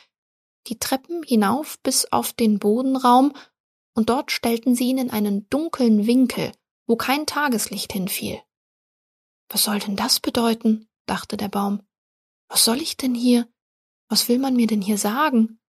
die 0.68 0.80
Treppen 0.80 1.24
hinauf 1.24 1.80
bis 1.80 2.12
auf 2.12 2.34
den 2.34 2.60
Bodenraum, 2.60 3.34
und 3.94 4.10
dort 4.10 4.32
stellten 4.32 4.76
sie 4.76 4.90
ihn 4.90 4.98
in 4.98 5.10
einen 5.10 5.50
dunklen 5.50 6.06
Winkel, 6.06 6.52
wo 6.86 6.96
kein 6.96 7.26
Tageslicht 7.26 7.94
hinfiel. 7.94 8.42
Was 9.50 9.64
soll 9.64 9.80
denn 9.80 9.96
das 9.96 10.20
bedeuten? 10.20 10.88
dachte 11.06 11.38
der 11.38 11.50
Baum. 11.50 11.82
Was 12.50 12.64
soll 12.66 12.82
ich 12.82 12.98
denn 12.98 13.16
hier? 13.16 13.48
Was 14.10 14.28
will 14.28 14.40
man 14.40 14.56
mir 14.56 14.68
denn 14.68 14.82
hier 14.82 14.98
sagen? 14.98 15.60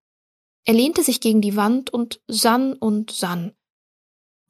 Er 0.65 0.73
lehnte 0.73 1.03
sich 1.03 1.21
gegen 1.21 1.41
die 1.41 1.55
Wand 1.55 1.91
und 1.91 2.21
sann 2.27 2.73
und 2.73 3.11
sann. 3.11 3.55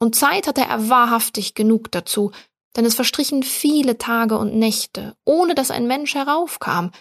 Und 0.00 0.16
Zeit 0.16 0.46
hatte 0.46 0.62
er 0.62 0.88
wahrhaftig 0.88 1.54
genug 1.54 1.90
dazu, 1.92 2.32
denn 2.76 2.84
es 2.84 2.94
verstrichen 2.94 3.42
viele 3.42 3.98
Tage 3.98 4.38
und 4.38 4.54
Nächte, 4.54 5.16
ohne 5.24 5.54
dass 5.54 5.70
ein 5.70 5.86
Mensch 5.86 6.14
heraufkam. 6.14 6.92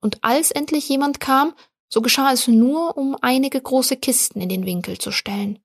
Und 0.00 0.22
als 0.22 0.50
endlich 0.50 0.88
jemand 0.88 1.20
kam, 1.20 1.54
so 1.92 2.00
geschah 2.00 2.32
es 2.32 2.48
nur, 2.48 2.96
um 2.96 3.16
einige 3.20 3.60
große 3.60 3.98
Kisten 3.98 4.40
in 4.40 4.48
den 4.48 4.64
Winkel 4.64 4.96
zu 4.96 5.12
stellen. 5.12 5.58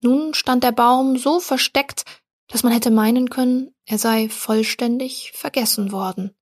Nun 0.00 0.32
stand 0.32 0.64
der 0.64 0.72
Baum 0.72 1.18
so 1.18 1.40
versteckt, 1.40 2.04
dass 2.48 2.62
man 2.62 2.72
hätte 2.72 2.90
meinen 2.90 3.28
können, 3.28 3.74
er 3.84 3.98
sei 3.98 4.30
vollständig 4.30 5.32
vergessen 5.32 5.92
worden. 5.92 6.34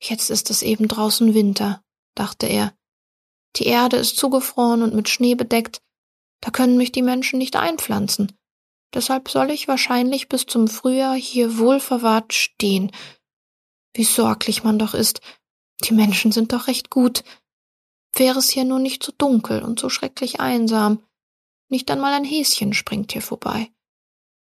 Jetzt 0.00 0.30
ist 0.30 0.48
es 0.48 0.62
eben 0.62 0.86
draußen 0.86 1.34
Winter, 1.34 1.82
dachte 2.14 2.46
er. 2.46 2.72
Die 3.56 3.66
Erde 3.66 3.96
ist 3.96 4.16
zugefroren 4.16 4.82
und 4.82 4.94
mit 4.94 5.08
Schnee 5.08 5.34
bedeckt, 5.34 5.82
da 6.40 6.52
können 6.52 6.76
mich 6.76 6.92
die 6.92 7.02
Menschen 7.02 7.40
nicht 7.40 7.56
einpflanzen. 7.56 8.38
Deshalb 8.94 9.28
soll 9.28 9.50
ich 9.50 9.66
wahrscheinlich 9.66 10.28
bis 10.28 10.46
zum 10.46 10.68
Frühjahr 10.68 11.16
hier 11.16 11.58
wohlverwahrt 11.58 12.32
stehen. 12.32 12.92
Wie 13.92 14.04
sorglich 14.04 14.62
man 14.62 14.78
doch 14.78 14.94
ist. 14.94 15.20
Die 15.84 15.94
Menschen 15.94 16.30
sind 16.30 16.52
doch 16.52 16.68
recht 16.68 16.90
gut. 16.90 17.24
Wäre 18.14 18.38
es 18.38 18.48
hier 18.48 18.64
nur 18.64 18.78
nicht 18.78 19.02
so 19.02 19.12
dunkel 19.16 19.62
und 19.62 19.78
so 19.78 19.88
schrecklich 19.88 20.40
einsam. 20.40 21.02
Nicht 21.68 21.90
einmal 21.90 22.14
ein 22.14 22.24
Häschen 22.24 22.72
springt 22.72 23.12
hier 23.12 23.22
vorbei. 23.22 23.70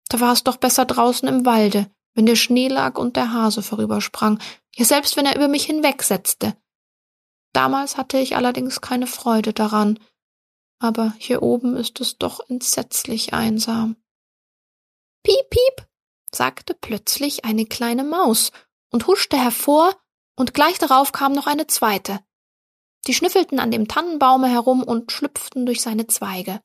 Da 0.08 0.20
war 0.20 0.32
es 0.32 0.44
doch 0.44 0.56
besser 0.56 0.84
draußen 0.84 1.28
im 1.28 1.46
Walde, 1.46 1.90
wenn 2.14 2.26
der 2.26 2.36
Schnee 2.36 2.68
lag 2.68 2.98
und 2.98 3.16
der 3.16 3.32
Hase 3.32 3.62
vorübersprang, 3.62 4.40
ja 4.74 4.84
selbst 4.84 5.16
wenn 5.16 5.26
er 5.26 5.36
über 5.36 5.48
mich 5.48 5.64
hinwegsetzte. 5.64 6.56
Damals 7.52 7.96
hatte 7.96 8.18
ich 8.18 8.36
allerdings 8.36 8.80
keine 8.80 9.06
Freude 9.06 9.52
daran, 9.52 9.98
aber 10.78 11.14
hier 11.18 11.42
oben 11.42 11.76
ist 11.76 12.00
es 12.00 12.18
doch 12.18 12.40
entsetzlich 12.48 13.34
einsam. 13.34 13.96
Piep, 15.22 15.50
piep, 15.50 15.86
sagte 16.34 16.74
plötzlich 16.74 17.44
eine 17.44 17.66
kleine 17.66 18.04
Maus 18.04 18.52
und 18.90 19.06
huschte 19.06 19.36
hervor, 19.36 19.94
und 20.34 20.54
gleich 20.54 20.78
darauf 20.78 21.12
kam 21.12 21.32
noch 21.32 21.46
eine 21.46 21.66
zweite. 21.66 22.20
Die 23.06 23.14
schnüffelten 23.14 23.58
an 23.58 23.70
dem 23.70 23.88
Tannenbaume 23.88 24.48
herum 24.48 24.82
und 24.82 25.10
schlüpften 25.10 25.66
durch 25.66 25.80
seine 25.80 26.06
Zweige. 26.06 26.60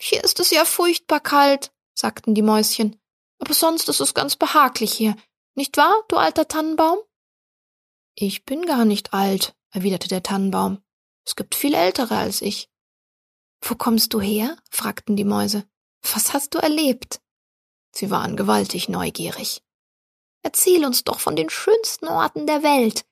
Hier 0.00 0.22
ist 0.24 0.40
es 0.40 0.50
ja 0.50 0.64
furchtbar 0.64 1.20
kalt, 1.20 1.72
sagten 1.94 2.34
die 2.34 2.42
Mäuschen, 2.42 3.00
aber 3.38 3.54
sonst 3.54 3.88
ist 3.88 4.00
es 4.00 4.14
ganz 4.14 4.36
behaglich 4.36 4.92
hier, 4.92 5.16
nicht 5.54 5.76
wahr, 5.76 5.94
du 6.08 6.16
alter 6.16 6.48
Tannenbaum? 6.48 6.98
Ich 8.14 8.44
bin 8.44 8.66
gar 8.66 8.84
nicht 8.84 9.14
alt, 9.14 9.54
erwiderte 9.70 10.08
der 10.08 10.22
Tannenbaum. 10.22 10.82
Es 11.24 11.36
gibt 11.36 11.54
viel 11.54 11.74
ältere 11.74 12.16
als 12.16 12.42
ich. 12.42 12.70
Wo 13.60 13.74
kommst 13.74 14.12
du 14.14 14.20
her? 14.20 14.56
fragten 14.70 15.16
die 15.16 15.24
Mäuse. 15.24 15.66
Was 16.02 16.32
hast 16.32 16.54
du 16.54 16.58
erlebt? 16.58 17.20
Sie 17.90 18.10
waren 18.10 18.36
gewaltig 18.36 18.88
neugierig. 18.88 19.62
Erzähl 20.42 20.84
uns 20.84 21.04
doch 21.04 21.20
von 21.20 21.36
den 21.36 21.50
schönsten 21.50 22.06
Orten 22.06 22.46
der 22.46 22.62
Welt. 22.62 23.04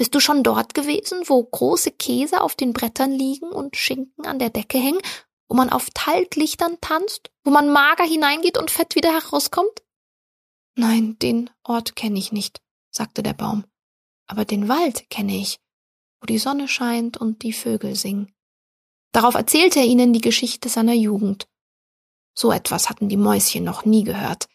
Bist 0.00 0.14
du 0.14 0.20
schon 0.20 0.42
dort 0.42 0.72
gewesen, 0.72 1.24
wo 1.26 1.44
große 1.44 1.90
Käse 1.90 2.40
auf 2.40 2.54
den 2.54 2.72
Brettern 2.72 3.12
liegen 3.12 3.52
und 3.52 3.76
Schinken 3.76 4.24
an 4.24 4.38
der 4.38 4.48
Decke 4.48 4.78
hängen, 4.78 5.02
wo 5.46 5.54
man 5.54 5.68
auf 5.68 5.90
Talglichtern 5.92 6.78
tanzt, 6.80 7.30
wo 7.44 7.50
man 7.50 7.70
mager 7.70 8.04
hineingeht 8.04 8.56
und 8.56 8.70
fett 8.70 8.94
wieder 8.94 9.12
herauskommt? 9.12 9.82
Nein, 10.74 11.18
den 11.18 11.50
Ort 11.64 11.96
kenne 11.96 12.18
ich 12.18 12.32
nicht, 12.32 12.62
sagte 12.90 13.22
der 13.22 13.34
Baum. 13.34 13.66
Aber 14.26 14.46
den 14.46 14.68
Wald 14.70 15.10
kenne 15.10 15.36
ich, 15.36 15.58
wo 16.22 16.24
die 16.24 16.38
Sonne 16.38 16.66
scheint 16.66 17.18
und 17.18 17.42
die 17.42 17.52
Vögel 17.52 17.94
singen. 17.94 18.34
Darauf 19.12 19.34
erzählte 19.34 19.80
er 19.80 19.84
ihnen 19.84 20.14
die 20.14 20.22
Geschichte 20.22 20.70
seiner 20.70 20.94
Jugend. 20.94 21.46
So 22.34 22.52
etwas 22.52 22.88
hatten 22.88 23.10
die 23.10 23.18
Mäuschen 23.18 23.64
noch 23.64 23.84
nie 23.84 24.04
gehört. 24.04 24.48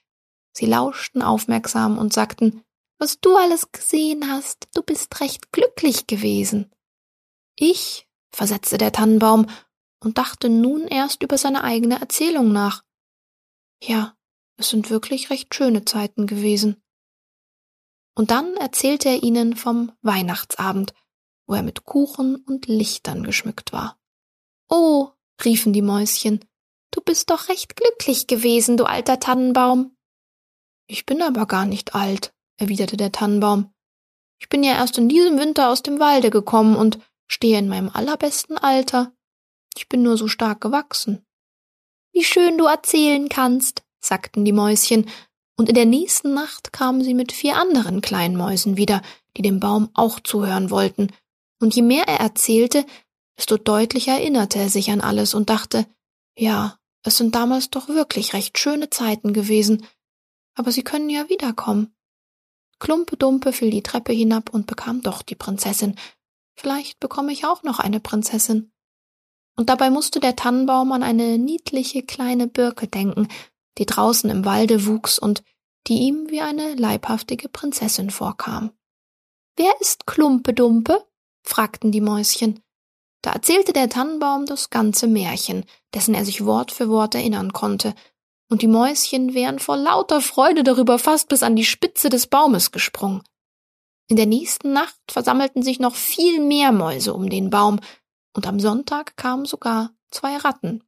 Sie 0.54 0.66
lauschten 0.66 1.22
aufmerksam 1.22 2.00
und 2.00 2.14
sagten, 2.14 2.65
was 2.98 3.20
du 3.20 3.36
alles 3.36 3.72
gesehen 3.72 4.30
hast, 4.30 4.68
du 4.74 4.82
bist 4.82 5.20
recht 5.20 5.52
glücklich 5.52 6.08
gewesen. 6.08 6.72
Ich, 7.56 8.08
versetzte 8.32 8.78
der 8.78 8.92
Tannenbaum 8.92 9.48
und 10.00 10.18
dachte 10.18 10.50
nun 10.50 10.88
erst 10.88 11.24
über 11.24 11.38
seine 11.38 11.64
eigene 11.64 12.00
Erzählung 12.00 12.52
nach. 12.52 12.84
Ja, 13.82 14.16
es 14.58 14.70
sind 14.70 14.90
wirklich 14.90 15.30
recht 15.30 15.54
schöne 15.54 15.86
Zeiten 15.86 16.28
gewesen. 16.28 16.82
Und 18.16 18.32
dann 18.32 18.56
erzählte 18.56 19.10
er 19.10 19.24
ihnen 19.24 19.56
vom 19.56 19.92
Weihnachtsabend, 20.02 20.94
wo 21.48 21.56
er 21.56 21.64
mit 21.64 21.84
Kuchen 21.84 22.36
und 22.36 22.68
Lichtern 22.68 23.24
geschmückt 23.24 23.74
war. 23.74 24.00
Oh, 24.70 25.10
riefen 25.44 25.74
die 25.74 25.82
Mäuschen, 25.82 26.40
du 26.92 27.02
bist 27.02 27.30
doch 27.30 27.50
recht 27.50 27.76
glücklich 27.76 28.28
gewesen, 28.28 28.78
du 28.78 28.86
alter 28.86 29.20
Tannenbaum. 29.20 29.98
Ich 30.88 31.06
bin 31.06 31.22
aber 31.22 31.46
gar 31.46 31.66
nicht 31.66 31.94
alt, 31.96 32.34
erwiderte 32.58 32.98
der 32.98 33.12
Tannenbaum. 33.12 33.74
Ich 34.40 34.50
bin 34.50 34.64
ja 34.64 34.74
erst 34.74 34.98
in 34.98 35.10
diesem 35.10 35.40
Winter 35.40 35.70
aus 35.70 35.84
dem 35.84 36.00
Walde 36.00 36.30
gekommen 36.30 36.76
und 36.76 37.00
stehe 37.28 37.58
in 37.58 37.68
meinem 37.68 37.90
allerbesten 37.90 38.58
Alter. 38.58 39.14
Ich 39.78 39.90
bin 39.90 40.04
nur 40.04 40.18
so 40.18 40.28
stark 40.28 40.62
gewachsen. 40.62 41.26
Wie 42.14 42.24
schön 42.24 42.58
du 42.58 42.66
erzählen 42.66 43.30
kannst, 43.30 43.84
sagten 44.00 44.46
die 44.46 44.54
Mäuschen, 44.54 45.10
und 45.58 45.70
in 45.70 45.76
der 45.76 45.86
nächsten 45.86 46.34
Nacht 46.34 46.74
kamen 46.74 47.02
sie 47.02 47.14
mit 47.14 47.32
vier 47.32 47.56
anderen 47.56 48.02
kleinen 48.02 48.36
Mäusen 48.36 48.76
wieder, 48.76 49.02
die 49.38 49.42
dem 49.42 49.60
Baum 49.60 49.90
auch 49.94 50.20
zuhören 50.20 50.70
wollten, 50.70 51.12
und 51.62 51.76
je 51.76 51.82
mehr 51.82 52.08
er 52.08 52.20
erzählte, 52.20 52.86
desto 53.38 53.58
deutlicher 53.58 54.14
erinnerte 54.14 54.60
er 54.60 54.70
sich 54.70 54.92
an 54.92 55.02
alles 55.02 55.34
und 55.34 55.50
dachte, 55.50 55.86
ja, 56.38 56.78
es 57.04 57.18
sind 57.18 57.36
damals 57.36 57.70
doch 57.70 57.88
wirklich 57.88 58.34
recht 58.34 58.58
schöne 58.58 58.90
Zeiten 58.90 59.34
gewesen, 59.34 59.86
aber 60.56 60.72
sie 60.72 60.84
können 60.84 61.10
ja 61.10 61.30
wiederkommen. 61.30 61.95
Klumpe-Dumpe 62.80 63.54
fiel 63.54 63.72
die 63.72 63.84
Treppe 63.84 64.14
hinab 64.14 64.50
und 64.50 64.68
bekam 64.68 65.02
doch 65.02 65.22
die 65.22 65.36
Prinzessin. 65.36 65.96
Vielleicht 66.56 67.00
bekomme 67.00 67.32
ich 67.32 67.46
auch 67.46 67.64
noch 67.64 67.80
eine 67.80 68.00
Prinzessin. 68.00 68.72
Und 69.56 69.70
dabei 69.70 69.90
musste 69.90 70.20
der 70.20 70.36
Tannenbaum 70.36 70.92
an 70.92 71.04
eine 71.04 71.38
niedliche 71.38 72.04
kleine 72.04 72.48
Birke 72.48 72.88
denken, 72.88 73.28
die 73.78 73.86
draußen 73.86 74.30
im 74.30 74.46
Walde 74.46 74.86
wuchs 74.86 75.18
und 75.18 75.44
die 75.88 76.00
ihm 76.00 76.30
wie 76.30 76.42
eine 76.42 76.76
leibhaftige 76.76 77.48
Prinzessin 77.48 78.10
vorkam. 78.10 78.72
Wer 79.56 79.74
ist 79.80 80.06
Klumpe-Dumpe? 80.06 81.06
fragten 81.44 81.92
die 81.92 82.02
Mäuschen. 82.02 82.60
Da 83.22 83.32
erzählte 83.32 83.72
der 83.72 83.90
Tannenbaum 83.90 84.46
das 84.46 84.70
ganze 84.70 85.08
Märchen, 85.08 85.66
dessen 85.94 86.14
er 86.14 86.26
sich 86.26 86.46
Wort 86.46 86.72
für 86.72 86.90
Wort 86.90 87.16
erinnern 87.16 87.54
konnte, 87.54 87.96
und 88.50 88.62
die 88.62 88.68
Mäuschen 88.68 89.34
wären 89.34 89.60
vor 89.60 89.78
lauter 89.78 90.22
Freude 90.22 90.64
darüber 90.64 91.00
fast 91.00 91.30
bis 91.30 91.44
an 91.44 91.56
die 91.56 91.66
Spitze 91.66 92.10
des 92.10 92.28
Baumes 92.28 92.72
gesprungen. 92.72 93.24
In 94.08 94.18
der 94.18 94.28
nächsten 94.28 94.72
Nacht 94.72 95.00
versammelten 95.10 95.64
sich 95.64 95.80
noch 95.80 95.96
viel 95.96 96.40
mehr 96.40 96.72
Mäuse 96.72 97.14
um 97.14 97.30
den 97.30 97.50
Baum, 97.50 97.80
und 98.34 98.48
am 98.48 98.60
Sonntag 98.60 99.16
kamen 99.16 99.46
sogar 99.46 99.92
zwei 100.12 100.36
Ratten. 100.38 100.84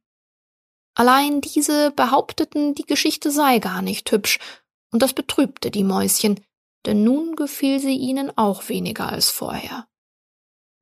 Allein 0.94 1.40
diese 1.40 1.90
behaupteten, 1.92 2.74
die 2.74 2.84
Geschichte 2.84 3.30
sei 3.30 3.58
gar 3.58 3.82
nicht 3.82 4.10
hübsch, 4.12 4.38
und 4.90 5.02
das 5.02 5.14
betrübte 5.14 5.70
die 5.70 5.84
Mäuschen, 5.84 6.40
denn 6.86 7.04
nun 7.04 7.36
gefiel 7.36 7.80
sie 7.80 7.96
ihnen 7.96 8.36
auch 8.36 8.68
weniger 8.68 9.08
als 9.08 9.30
vorher. 9.30 9.88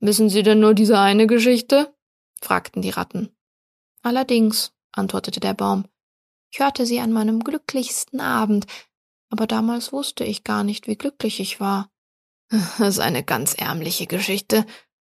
Wissen 0.00 0.28
Sie 0.28 0.42
denn 0.42 0.60
nur 0.60 0.74
diese 0.74 0.98
eine 0.98 1.26
Geschichte? 1.26 1.94
fragten 2.40 2.82
die 2.82 2.90
Ratten. 2.90 3.34
Allerdings, 4.02 4.72
antwortete 4.92 5.40
der 5.40 5.54
Baum. 5.54 5.86
Ich 6.50 6.60
hörte 6.60 6.86
sie 6.86 7.00
an 7.00 7.12
meinem 7.12 7.44
glücklichsten 7.44 8.20
Abend, 8.20 8.66
aber 9.30 9.46
damals 9.46 9.92
wusste 9.92 10.24
ich 10.24 10.44
gar 10.44 10.64
nicht, 10.64 10.86
wie 10.86 10.96
glücklich 10.96 11.40
ich 11.40 11.60
war. 11.60 11.90
Das 12.78 12.94
ist 12.94 13.00
eine 13.00 13.24
ganz 13.24 13.54
ärmliche 13.54 14.06
Geschichte. 14.06 14.64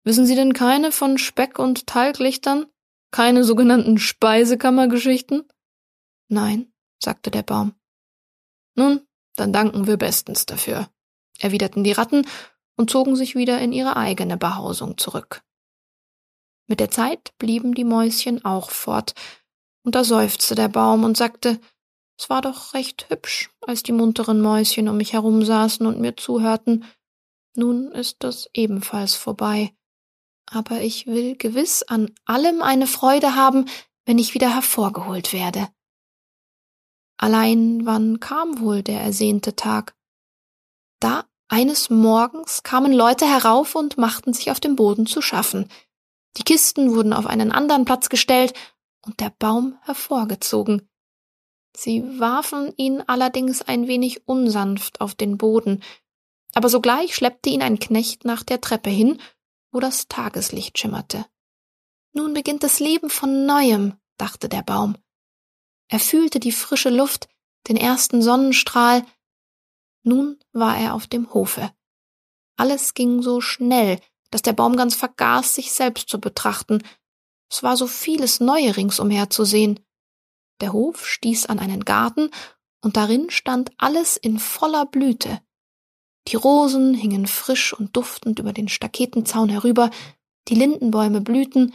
Wissen 0.05 0.27
Sie 0.27 0.37
denn 0.37 0.53
keine 0.53 0.93
von 0.93 1.19
Speck 1.19 1.59
und 1.59 1.89
Talglichtern? 1.89 2.67
Keine 3.11 3.43
sogenannten 3.43 3.99
Speisekammergeschichten? 3.99 5.49
Nein, 6.29 6.73
sagte 7.03 7.31
der 7.31 7.43
Baum. 7.43 7.75
Nun, 8.77 9.07
dann 9.35 9.53
danken 9.53 9.87
wir 9.87 9.97
bestens 9.97 10.47
dafür, 10.47 10.89
erwiderten 11.41 11.83
die 11.83 11.93
Ratten 11.93 12.27
und 12.77 12.91
zogen 12.91 13.17
sich 13.17 13.35
wieder 13.35 13.61
in 13.61 13.73
ihre 13.73 13.97
eigene 13.97 14.37
Behausung 14.37 14.99
zurück. 14.99 15.43
Mit 16.69 16.81
der 16.81 16.91
Zeit 16.91 17.33
blieben 17.39 17.75
die 17.75 17.85
Mäuschen 17.85 18.45
auch 18.45 18.71
fort, 18.71 19.15
und 19.87 19.95
da 19.95 20.03
seufzte 20.03 20.57
der 20.57 20.69
Baum 20.69 21.05
und 21.05 21.17
sagte, 21.17 21.61
es 22.19 22.29
war 22.29 22.43
doch 22.43 22.75
recht 22.75 23.09
hübsch, 23.09 23.51
als 23.61 23.85
die 23.85 23.93
munteren 23.93 24.41
Mäuschen 24.41 24.89
um 24.89 24.97
mich 24.97 25.13
herum 25.13 25.45
saßen 25.45 25.87
und 25.87 26.01
mir 26.01 26.17
zuhörten. 26.17 26.85
Nun 27.55 27.93
ist 27.93 28.17
das 28.25 28.51
ebenfalls 28.53 29.15
vorbei. 29.15 29.73
Aber 30.51 30.81
ich 30.81 31.07
will 31.07 31.37
gewiss 31.37 31.85
an 31.85 32.11
allem 32.25 32.63
eine 32.63 32.89
Freude 32.89 33.37
haben, 33.37 33.67
wenn 34.05 34.19
ich 34.19 34.35
wieder 34.35 34.53
hervorgeholt 34.53 35.33
werde. 35.33 35.69
Allein 37.17 37.87
wann 37.87 38.19
kam 38.19 38.59
wohl 38.59 38.83
der 38.83 39.01
ersehnte 39.01 39.55
Tag? 39.55 39.95
Da 40.99 41.27
eines 41.47 41.91
Morgens 41.91 42.65
kamen 42.65 42.93
Leute 42.93 43.25
herauf 43.25 43.77
und 43.77 43.99
machten 43.99 44.33
sich 44.33 44.51
auf 44.51 44.59
dem 44.59 44.75
Boden 44.75 45.07
zu 45.07 45.23
schaffen. 45.23 45.71
Die 46.39 46.45
Kisten 46.45 46.93
wurden 46.93 47.13
auf 47.13 47.27
einen 47.27 47.53
anderen 47.53 47.85
Platz 47.85 48.09
gestellt 48.09 48.53
und 49.07 49.21
der 49.21 49.31
Baum 49.39 49.79
hervorgezogen. 49.83 50.89
Sie 51.77 52.03
warfen 52.19 52.73
ihn 52.77 53.03
allerdings 53.07 53.63
ein 53.63 53.87
wenig 53.87 54.27
unsanft 54.27 55.01
auf 55.01 55.15
den 55.15 55.39
Boden, 55.39 55.83
aber 56.55 56.69
sogleich 56.69 57.15
schleppte 57.15 57.51
ihn 57.51 57.63
ein 57.63 57.79
Knecht 57.79 58.25
nach 58.25 58.43
der 58.43 58.61
Treppe 58.61 58.91
hin, 58.91 59.21
wo 59.73 59.81
das 59.81 60.09
Tageslicht 60.09 60.79
schimmerte. 60.79 61.27
Nun 62.13 62.33
beginnt 62.33 62.63
das 62.63 62.81
Leben 62.81 63.11
von 63.11 63.45
neuem, 63.45 63.95
dachte 64.17 64.49
der 64.49 64.63
Baum. 64.63 64.97
Er 65.89 66.01
fühlte 66.01 66.41
die 66.41 66.53
frische 66.53 66.91
Luft, 66.91 67.29
den 67.69 67.77
ersten 67.77 68.23
Sonnenstrahl, 68.23 69.05
nun 70.07 70.39
war 70.53 70.79
er 70.79 70.95
auf 70.95 71.09
dem 71.09 71.35
Hofe. 71.35 71.73
Alles 72.57 72.95
ging 72.95 73.23
so 73.23 73.41
schnell, 73.41 74.01
dass 74.31 74.41
der 74.41 74.53
Baum 74.53 74.77
ganz 74.77 74.95
vergaß, 74.95 75.57
sich 75.57 75.73
selbst 75.73 76.09
zu 76.09 76.21
betrachten. 76.21 76.83
Es 77.51 77.63
war 77.63 77.77
so 77.77 77.87
vieles 77.87 78.41
Neue 78.41 78.77
ringsumher 78.77 79.31
zu 79.31 79.45
sehen. 79.45 79.81
Der 80.61 80.73
Hof 80.73 81.07
stieß 81.07 81.47
an 81.47 81.59
einen 81.59 81.85
Garten, 81.85 82.31
und 82.83 82.97
darin 82.97 83.31
stand 83.31 83.71
alles 83.79 84.17
in 84.17 84.39
voller 84.39 84.87
Blüte. 84.87 85.41
Die 86.29 86.37
Rosen 86.37 86.95
hingen 86.95 87.27
frisch 87.27 87.73
und 87.73 87.97
duftend 87.97 88.39
über 88.39 88.53
den 88.53 88.69
Staketenzaun 88.69 89.49
herüber, 89.49 89.91
die 90.49 90.55
Lindenbäume 90.55 91.21
blühten, 91.21 91.75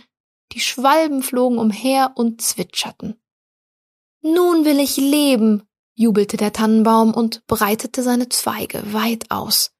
die 0.53 0.59
Schwalben 0.59 1.23
flogen 1.23 1.57
umher 1.57 2.13
und 2.15 2.41
zwitscherten. 2.41 3.21
Nun 4.21 4.65
will 4.65 4.79
ich 4.79 4.97
leben, 4.97 5.63
jubelte 5.95 6.37
der 6.37 6.53
Tannenbaum 6.53 7.13
und 7.13 7.45
breitete 7.47 8.03
seine 8.03 8.29
Zweige 8.29 8.93
weit 8.93 9.31
aus. 9.31 9.71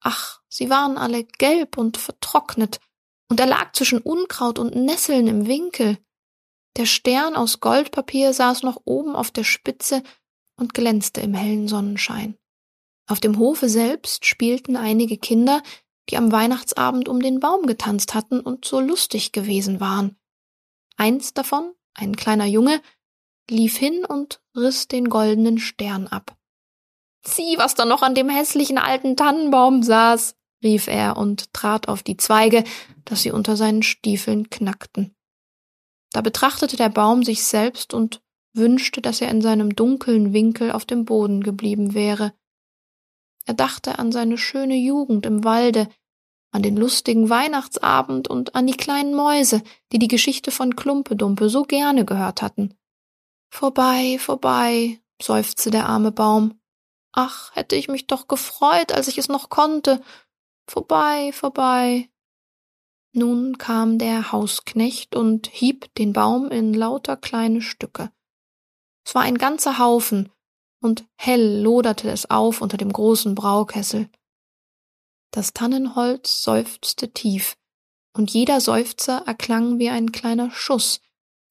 Ach, 0.00 0.40
sie 0.48 0.70
waren 0.70 0.96
alle 0.96 1.24
gelb 1.24 1.76
und 1.76 1.96
vertrocknet, 1.96 2.80
und 3.28 3.40
er 3.40 3.46
lag 3.46 3.72
zwischen 3.72 4.00
Unkraut 4.00 4.58
und 4.58 4.74
Nesseln 4.74 5.26
im 5.26 5.46
Winkel. 5.46 5.98
Der 6.76 6.86
Stern 6.86 7.36
aus 7.36 7.60
Goldpapier 7.60 8.32
saß 8.32 8.62
noch 8.62 8.80
oben 8.84 9.14
auf 9.16 9.30
der 9.30 9.44
Spitze 9.44 10.02
und 10.56 10.74
glänzte 10.74 11.20
im 11.20 11.34
hellen 11.34 11.68
Sonnenschein. 11.68 12.36
Auf 13.08 13.20
dem 13.20 13.38
Hofe 13.38 13.68
selbst 13.68 14.26
spielten 14.26 14.76
einige 14.76 15.16
Kinder, 15.16 15.62
die 16.10 16.16
am 16.16 16.32
Weihnachtsabend 16.32 17.08
um 17.08 17.20
den 17.20 17.40
Baum 17.40 17.66
getanzt 17.66 18.14
hatten 18.14 18.40
und 18.40 18.64
so 18.64 18.80
lustig 18.80 19.32
gewesen 19.32 19.80
waren. 19.80 20.16
Eins 20.96 21.34
davon, 21.34 21.74
ein 21.94 22.16
kleiner 22.16 22.46
Junge, 22.46 22.80
lief 23.50 23.76
hin 23.76 24.04
und 24.04 24.40
riss 24.54 24.88
den 24.88 25.08
goldenen 25.08 25.58
Stern 25.58 26.06
ab. 26.06 26.36
Sieh, 27.26 27.56
was 27.58 27.74
da 27.74 27.84
noch 27.84 28.02
an 28.02 28.14
dem 28.14 28.28
hässlichen 28.28 28.78
alten 28.78 29.16
Tannenbaum 29.16 29.82
saß, 29.82 30.34
rief 30.62 30.86
er 30.88 31.16
und 31.16 31.52
trat 31.52 31.88
auf 31.88 32.02
die 32.02 32.16
Zweige, 32.16 32.64
dass 33.04 33.22
sie 33.22 33.30
unter 33.30 33.56
seinen 33.56 33.82
Stiefeln 33.82 34.50
knackten. 34.50 35.14
Da 36.12 36.20
betrachtete 36.20 36.76
der 36.76 36.88
Baum 36.88 37.22
sich 37.22 37.44
selbst 37.44 37.94
und 37.94 38.22
wünschte, 38.54 39.00
dass 39.00 39.20
er 39.20 39.30
in 39.30 39.42
seinem 39.42 39.74
dunklen 39.76 40.32
Winkel 40.32 40.72
auf 40.72 40.84
dem 40.84 41.04
Boden 41.04 41.42
geblieben 41.42 41.94
wäre. 41.94 42.32
Er 43.44 43.54
dachte 43.54 43.98
an 43.98 44.12
seine 44.12 44.36
schöne 44.36 44.76
Jugend 44.76 45.26
im 45.26 45.44
Walde, 45.44 45.88
an 46.50 46.62
den 46.62 46.76
lustigen 46.76 47.28
Weihnachtsabend 47.28 48.28
und 48.28 48.54
an 48.54 48.66
die 48.66 48.76
kleinen 48.76 49.14
Mäuse, 49.14 49.62
die 49.92 49.98
die 49.98 50.08
Geschichte 50.08 50.50
von 50.50 50.76
Klumpedumpe 50.76 51.48
so 51.48 51.62
gerne 51.62 52.04
gehört 52.04 52.42
hatten. 52.42 52.74
Vorbei, 53.50 54.18
vorbei, 54.18 55.00
seufzte 55.20 55.70
der 55.70 55.88
arme 55.88 56.12
Baum. 56.12 56.60
Ach, 57.12 57.54
hätte 57.54 57.76
ich 57.76 57.88
mich 57.88 58.06
doch 58.06 58.28
gefreut, 58.28 58.92
als 58.92 59.08
ich 59.08 59.18
es 59.18 59.28
noch 59.28 59.48
konnte. 59.48 60.02
Vorbei, 60.68 61.32
vorbei. 61.32 62.10
Nun 63.12 63.56
kam 63.56 63.98
der 63.98 64.32
Hausknecht 64.32 65.16
und 65.16 65.46
hieb 65.46 65.94
den 65.94 66.12
Baum 66.12 66.50
in 66.50 66.74
lauter 66.74 67.16
kleine 67.16 67.62
Stücke. 67.62 68.12
Es 69.04 69.14
war 69.14 69.22
ein 69.22 69.38
ganzer 69.38 69.78
Haufen, 69.78 70.30
und 70.80 71.06
hell 71.16 71.62
loderte 71.62 72.10
es 72.10 72.30
auf 72.30 72.60
unter 72.60 72.76
dem 72.76 72.92
großen 72.92 73.34
Braukessel. 73.34 74.10
Das 75.30 75.54
Tannenholz 75.54 76.42
seufzte 76.42 77.12
tief, 77.12 77.56
und 78.12 78.30
jeder 78.30 78.60
Seufzer 78.60 79.22
erklang 79.26 79.78
wie 79.78 79.88
ein 79.88 80.12
kleiner 80.12 80.50
Schuss. 80.50 81.00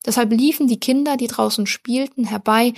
Deshalb 0.06 0.32
liefen 0.32 0.68
die 0.68 0.80
Kinder, 0.80 1.18
die 1.18 1.28
draußen 1.28 1.66
spielten, 1.66 2.24
herbei, 2.24 2.74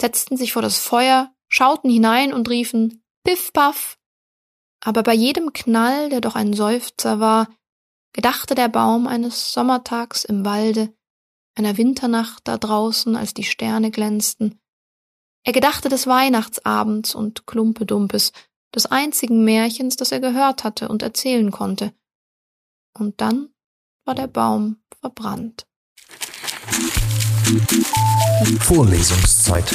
setzten 0.00 0.36
sich 0.36 0.52
vor 0.52 0.62
das 0.62 0.78
Feuer, 0.78 1.34
schauten 1.48 1.90
hinein 1.90 2.32
und 2.32 2.48
riefen 2.48 3.02
Piff 3.24 3.52
Paff. 3.52 3.99
Aber 4.80 5.02
bei 5.02 5.14
jedem 5.14 5.52
Knall, 5.52 6.08
der 6.08 6.20
doch 6.20 6.34
ein 6.34 6.54
Seufzer 6.54 7.20
war, 7.20 7.48
gedachte 8.12 8.54
der 8.54 8.68
Baum 8.68 9.06
eines 9.06 9.52
Sommertags 9.52 10.24
im 10.24 10.44
Walde, 10.44 10.92
einer 11.54 11.76
Winternacht 11.76 12.48
da 12.48 12.56
draußen, 12.56 13.14
als 13.16 13.34
die 13.34 13.44
Sterne 13.44 13.90
glänzten. 13.90 14.58
Er 15.44 15.52
gedachte 15.52 15.88
des 15.88 16.06
Weihnachtsabends 16.06 17.14
und 17.14 17.46
Klumpedumpes, 17.46 18.32
des 18.74 18.86
einzigen 18.86 19.44
Märchens, 19.44 19.96
das 19.96 20.12
er 20.12 20.20
gehört 20.20 20.64
hatte 20.64 20.88
und 20.88 21.02
erzählen 21.02 21.50
konnte. 21.50 21.92
Und 22.96 23.20
dann 23.20 23.48
war 24.04 24.14
der 24.14 24.26
Baum 24.26 24.82
verbrannt. 25.00 25.66
Vorlesungszeit. 28.60 29.74